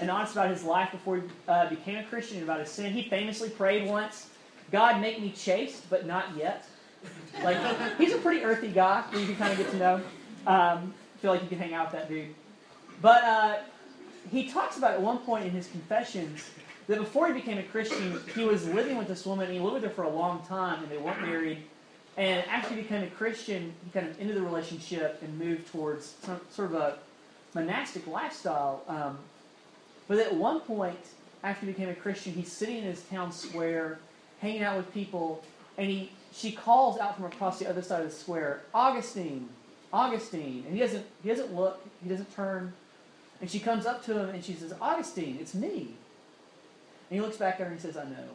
and 0.01 0.11
honest 0.11 0.33
about 0.33 0.51
his 0.51 0.65
life 0.65 0.91
before 0.93 1.17
he 1.17 1.23
uh, 1.49 1.69
became 1.69 1.99
a 1.99 2.05
Christian 2.05 2.39
and 2.39 2.45
about 2.45 2.61
his 2.61 2.71
sin. 2.71 2.93
He 2.93 3.03
famously 3.09 3.51
prayed 3.51 3.89
once, 3.89 4.31
God, 4.73 5.01
make 5.01 5.21
me 5.21 5.31
chaste, 5.31 5.89
but 5.91 6.07
not 6.07 6.37
yet. 6.37 6.67
Like, 7.43 7.59
he's 7.99 8.15
a 8.15 8.19
pretty 8.19 8.43
earthy 8.43 8.69
guy 8.69 9.05
you 9.13 9.27
can 9.27 9.37
kind 9.37 9.53
of 9.53 9.59
get 9.59 9.71
to 9.73 9.77
know. 9.77 10.01
Um, 10.47 10.95
feel 11.21 11.33
like 11.33 11.43
you 11.43 11.49
can 11.49 11.59
hang 11.59 11.75
out 11.75 11.93
with 11.93 12.01
that 12.01 12.09
dude. 12.09 12.35
But 13.01 13.25
uh, 13.25 13.57
he 14.31 14.49
talks 14.49 14.79
about 14.79 14.93
at 14.93 15.03
one 15.03 15.19
point 15.19 15.45
in 15.45 15.51
his 15.51 15.69
confessions 15.69 16.51
that 16.87 16.99
before 16.99 17.27
he 17.29 17.33
became 17.33 17.59
a 17.59 17.63
Christian, 17.63 18.21
he 18.35 18.45
was 18.45 18.67
living 18.69 18.97
with 18.97 19.09
this 19.09 19.25
woman, 19.25 19.47
and 19.47 19.55
he 19.55 19.61
lived 19.61 19.75
with 19.75 19.85
her 19.85 19.91
for 19.91 20.05
a 20.05 20.09
long 20.09 20.45
time, 20.47 20.83
and 20.83 20.91
they 20.91 20.99
weren't 20.99 21.23
married. 21.23 21.59
And 22.17 22.45
he 22.69 22.77
became 22.77 23.03
a 23.03 23.09
Christian, 23.09 23.73
he 23.85 23.91
kind 23.91 24.07
of 24.09 24.21
ended 24.21 24.37
the 24.37 24.43
relationship 24.43 25.21
and 25.23 25.37
moved 25.39 25.67
towards 25.73 26.15
some, 26.23 26.41
sort 26.51 26.71
of 26.71 26.77
a 26.77 26.99
monastic 27.55 28.07
lifestyle. 28.07 28.83
Um, 28.87 29.19
but 30.07 30.19
at 30.19 30.35
one 30.35 30.61
point, 30.61 30.99
after 31.43 31.67
he 31.67 31.73
became 31.73 31.89
a 31.89 31.95
Christian, 31.95 32.33
he's 32.33 32.53
sitting 32.53 32.79
in 32.79 32.85
his 32.85 33.03
town 33.05 33.33
square, 33.33 33.99
hanging 34.41 34.63
out 34.63 34.77
with 34.77 34.93
people, 34.93 35.43
and 35.77 35.91
he 35.91 36.11
she 36.33 36.51
calls 36.51 36.99
out 36.99 37.17
from 37.17 37.27
across 37.27 37.61
the 37.61 37.69
other 37.69 37.83
side 37.83 38.03
of 38.03 38.11
the 38.11 38.15
square, 38.15 38.63
Augustine, 38.75 39.49
Augustine, 39.95 40.65
and 40.67 40.75
he 40.75 40.81
doesn't 40.81 41.07
he 41.23 41.29
doesn't 41.29 41.55
look, 41.55 41.81
he 42.03 42.09
doesn't 42.09 42.35
turn, 42.35 42.73
and 43.41 43.49
she 43.49 43.61
comes 43.61 43.87
up 43.87 44.05
to 44.07 44.19
him 44.19 44.31
and 44.31 44.45
she 44.45 44.55
says, 44.55 44.75
Augustine, 44.81 45.39
it's 45.41 45.55
me. 45.55 45.95
And 47.09 47.19
he 47.19 47.21
looks 47.21 47.37
back 47.37 47.55
at 47.55 47.61
her 47.61 47.67
and 47.67 47.77
he 47.77 47.81
says, 47.81 47.97
I 47.97 48.05
know, 48.05 48.29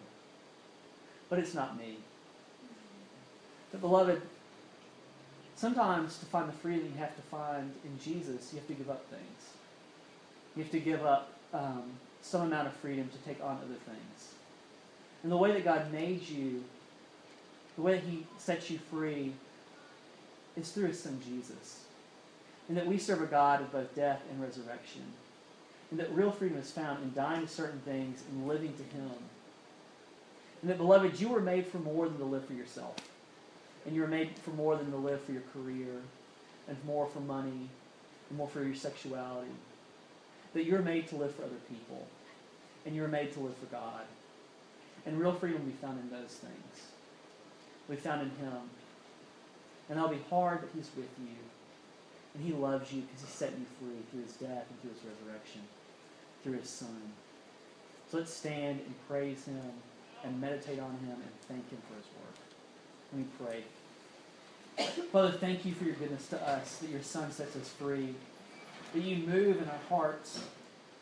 but 1.29 1.37
it's 1.37 1.53
not 1.53 1.77
me. 1.77 1.97
But, 3.71 3.81
beloved, 3.81 4.21
sometimes 5.55 6.17
to 6.19 6.25
find 6.25 6.47
the 6.47 6.53
freedom 6.53 6.91
you 6.93 6.99
have 6.99 7.15
to 7.15 7.21
find 7.23 7.73
in 7.83 7.99
Jesus, 7.99 8.53
you 8.53 8.59
have 8.59 8.67
to 8.67 8.73
give 8.73 8.89
up 8.89 9.05
things. 9.09 9.53
You 10.55 10.63
have 10.63 10.71
to 10.71 10.79
give 10.79 11.05
up 11.05 11.33
um, 11.53 11.83
some 12.21 12.43
amount 12.43 12.67
of 12.67 12.73
freedom 12.73 13.09
to 13.09 13.17
take 13.29 13.43
on 13.43 13.57
other 13.57 13.75
things. 13.85 14.33
And 15.23 15.31
the 15.31 15.37
way 15.37 15.51
that 15.51 15.65
God 15.65 15.91
made 15.91 16.27
you, 16.27 16.63
the 17.75 17.81
way 17.81 17.95
that 17.95 18.03
He 18.03 18.25
sets 18.37 18.71
you 18.71 18.79
free, 18.89 19.33
is 20.61 20.71
through 20.71 20.87
His 20.87 20.99
Son 20.99 21.19
Jesus. 21.25 21.79
And 22.67 22.77
that 22.77 22.87
we 22.87 22.97
serve 22.97 23.21
a 23.21 23.25
God 23.25 23.61
of 23.61 23.71
both 23.71 23.95
death 23.95 24.21
and 24.29 24.41
resurrection. 24.41 25.01
And 25.91 25.99
that 25.99 26.13
real 26.13 26.31
freedom 26.31 26.57
is 26.57 26.71
found 26.71 27.01
in 27.03 27.13
dying 27.13 27.41
to 27.41 27.47
certain 27.47 27.79
things 27.79 28.23
and 28.29 28.47
living 28.47 28.73
to 28.73 28.83
Him. 28.95 29.11
And 30.61 30.69
that, 30.69 30.77
beloved, 30.77 31.19
you 31.19 31.29
were 31.29 31.39
made 31.39 31.65
for 31.65 31.79
more 31.79 32.07
than 32.07 32.17
to 32.17 32.25
live 32.25 32.45
for 32.45 32.53
yourself. 32.53 32.95
And 33.85 33.95
you 33.95 34.01
were 34.01 34.07
made 34.07 34.37
for 34.43 34.51
more 34.51 34.75
than 34.75 34.91
to 34.91 34.97
live 34.97 35.21
for 35.21 35.31
your 35.31 35.43
career, 35.53 36.01
and 36.67 36.77
more 36.85 37.07
for 37.07 37.21
money, 37.21 37.69
and 38.29 38.37
more 38.37 38.47
for 38.47 38.63
your 38.63 38.75
sexuality. 38.75 39.49
That 40.53 40.65
you 40.65 40.73
were 40.73 40.81
made 40.81 41.07
to 41.07 41.15
live 41.15 41.33
for 41.33 41.43
other 41.43 41.61
people. 41.69 42.05
And 42.85 42.95
you 42.95 43.01
were 43.01 43.07
made 43.07 43.33
to 43.33 43.39
live 43.39 43.55
for 43.57 43.67
God. 43.67 44.03
And 45.05 45.19
real 45.19 45.33
freedom 45.33 45.61
will 45.61 45.71
be 45.71 45.77
found 45.77 45.99
in 45.99 46.09
those 46.09 46.33
things. 46.33 46.87
We 47.87 47.95
found 47.95 48.21
in 48.21 48.29
Him. 48.45 48.69
And 49.89 49.97
that'll 49.97 50.11
be 50.11 50.21
hard, 50.29 50.61
but 50.61 50.69
He's 50.75 50.89
with 50.95 51.09
you. 51.19 51.35
And 52.35 52.45
He 52.45 52.53
loves 52.53 52.93
you 52.93 53.01
because 53.01 53.21
He 53.21 53.27
set 53.27 53.51
you 53.51 53.65
free 53.79 54.01
through 54.11 54.21
His 54.23 54.33
death 54.33 54.65
and 54.69 54.81
through 54.81 54.91
His 54.91 55.01
resurrection, 55.03 55.61
through 56.43 56.59
His 56.59 56.69
Son. 56.69 57.13
So 58.11 58.17
let's 58.17 58.33
stand 58.33 58.81
and 58.85 58.93
praise 59.07 59.45
Him 59.45 59.71
and 60.23 60.39
meditate 60.39 60.79
on 60.79 60.91
Him 60.91 61.15
and 61.15 61.31
thank 61.47 61.69
Him 61.69 61.81
for 61.87 61.95
His 61.95 62.05
work. 62.15 62.37
Let 63.11 63.19
me 63.19 63.27
pray. 63.43 63.63
Father, 65.11 65.31
thank 65.31 65.65
you 65.65 65.73
for 65.73 65.83
your 65.83 65.95
goodness 65.95 66.27
to 66.27 66.47
us, 66.47 66.77
that 66.77 66.89
your 66.89 67.01
Son 67.01 67.31
sets 67.31 67.55
us 67.55 67.69
free, 67.69 68.13
that 68.93 69.01
you 69.01 69.27
move 69.27 69.61
in 69.61 69.67
our 69.67 69.79
hearts, 69.89 70.43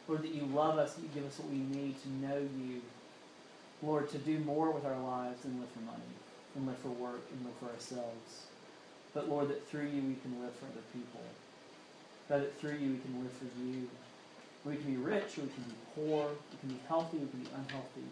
Lord, 0.08 0.23
that 0.23 0.34
you 0.34 0.43
love 0.54 0.80
us, 0.80 0.93
that 0.93 1.02
you 1.02 1.10
give 1.13 1.26
us 1.26 1.38
what 1.38 1.50
we 1.50 1.58
need 1.58 2.02
to 2.02 2.10
know 2.10 2.38
you. 2.38 2.82
Lord, 3.84 4.10
to 4.12 4.17
do 4.17 4.39
more 4.39 4.71
with 4.71 4.86
our 4.86 5.00
lives 5.00 5.41
than 5.43 5.60
live 5.60 5.69
for 5.69 5.82
money, 5.82 6.02
and 6.56 6.65
live 6.65 6.78
for 6.78 6.89
work, 6.89 7.21
and 7.32 7.45
live 7.45 7.54
for 7.60 7.65
ourselves. 7.67 8.45
But 9.17 9.30
Lord, 9.30 9.49
that 9.49 9.67
through 9.67 9.89
you 9.89 10.03
we 10.03 10.13
can 10.21 10.39
live 10.43 10.53
for 10.62 10.67
other 10.67 10.86
people. 10.93 11.21
God, 12.30 12.41
that 12.43 12.53
through 12.62 12.77
you 12.77 12.91
we 12.93 12.99
can 12.99 13.17
live 13.23 13.34
for 13.34 13.49
you. 13.65 13.89
We 14.63 14.75
can 14.75 14.93
be 14.93 14.97
rich, 14.97 15.38
we 15.38 15.49
can 15.49 15.63
be 15.65 15.73
poor, 15.95 16.30
we 16.30 16.58
can 16.60 16.69
be 16.69 16.80
healthy, 16.88 17.17
we 17.17 17.25
can 17.25 17.39
be 17.39 17.49
unhealthy. 17.49 18.06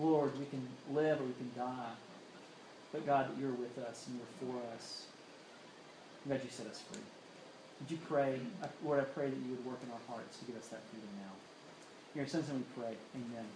Lord, 0.00 0.36
we 0.36 0.46
can 0.46 0.66
live 0.90 1.20
or 1.20 1.24
we 1.30 1.34
can 1.34 1.52
die. 1.56 1.94
But 2.90 3.06
God, 3.06 3.30
that 3.30 3.40
you're 3.40 3.54
with 3.54 3.78
us 3.78 4.08
and 4.08 4.18
you're 4.18 4.50
for 4.50 4.58
us. 4.74 5.06
God, 6.28 6.40
you 6.42 6.50
set 6.50 6.66
us 6.66 6.82
free. 6.90 7.06
Would 7.78 7.90
you 7.92 7.98
pray? 8.08 8.40
Lord, 8.84 8.98
I 8.98 9.04
pray 9.04 9.30
that 9.30 9.36
you 9.36 9.50
would 9.54 9.64
work 9.64 9.78
in 9.86 9.92
our 9.92 10.04
hearts 10.12 10.38
to 10.38 10.44
give 10.46 10.56
us 10.56 10.66
that 10.74 10.82
freedom 10.90 11.08
now. 11.22 11.34
In 12.14 12.18
your 12.18 12.26
son's 12.26 12.48
name 12.48 12.64
we 12.66 12.82
pray. 12.82 12.96
Amen. 13.14 13.46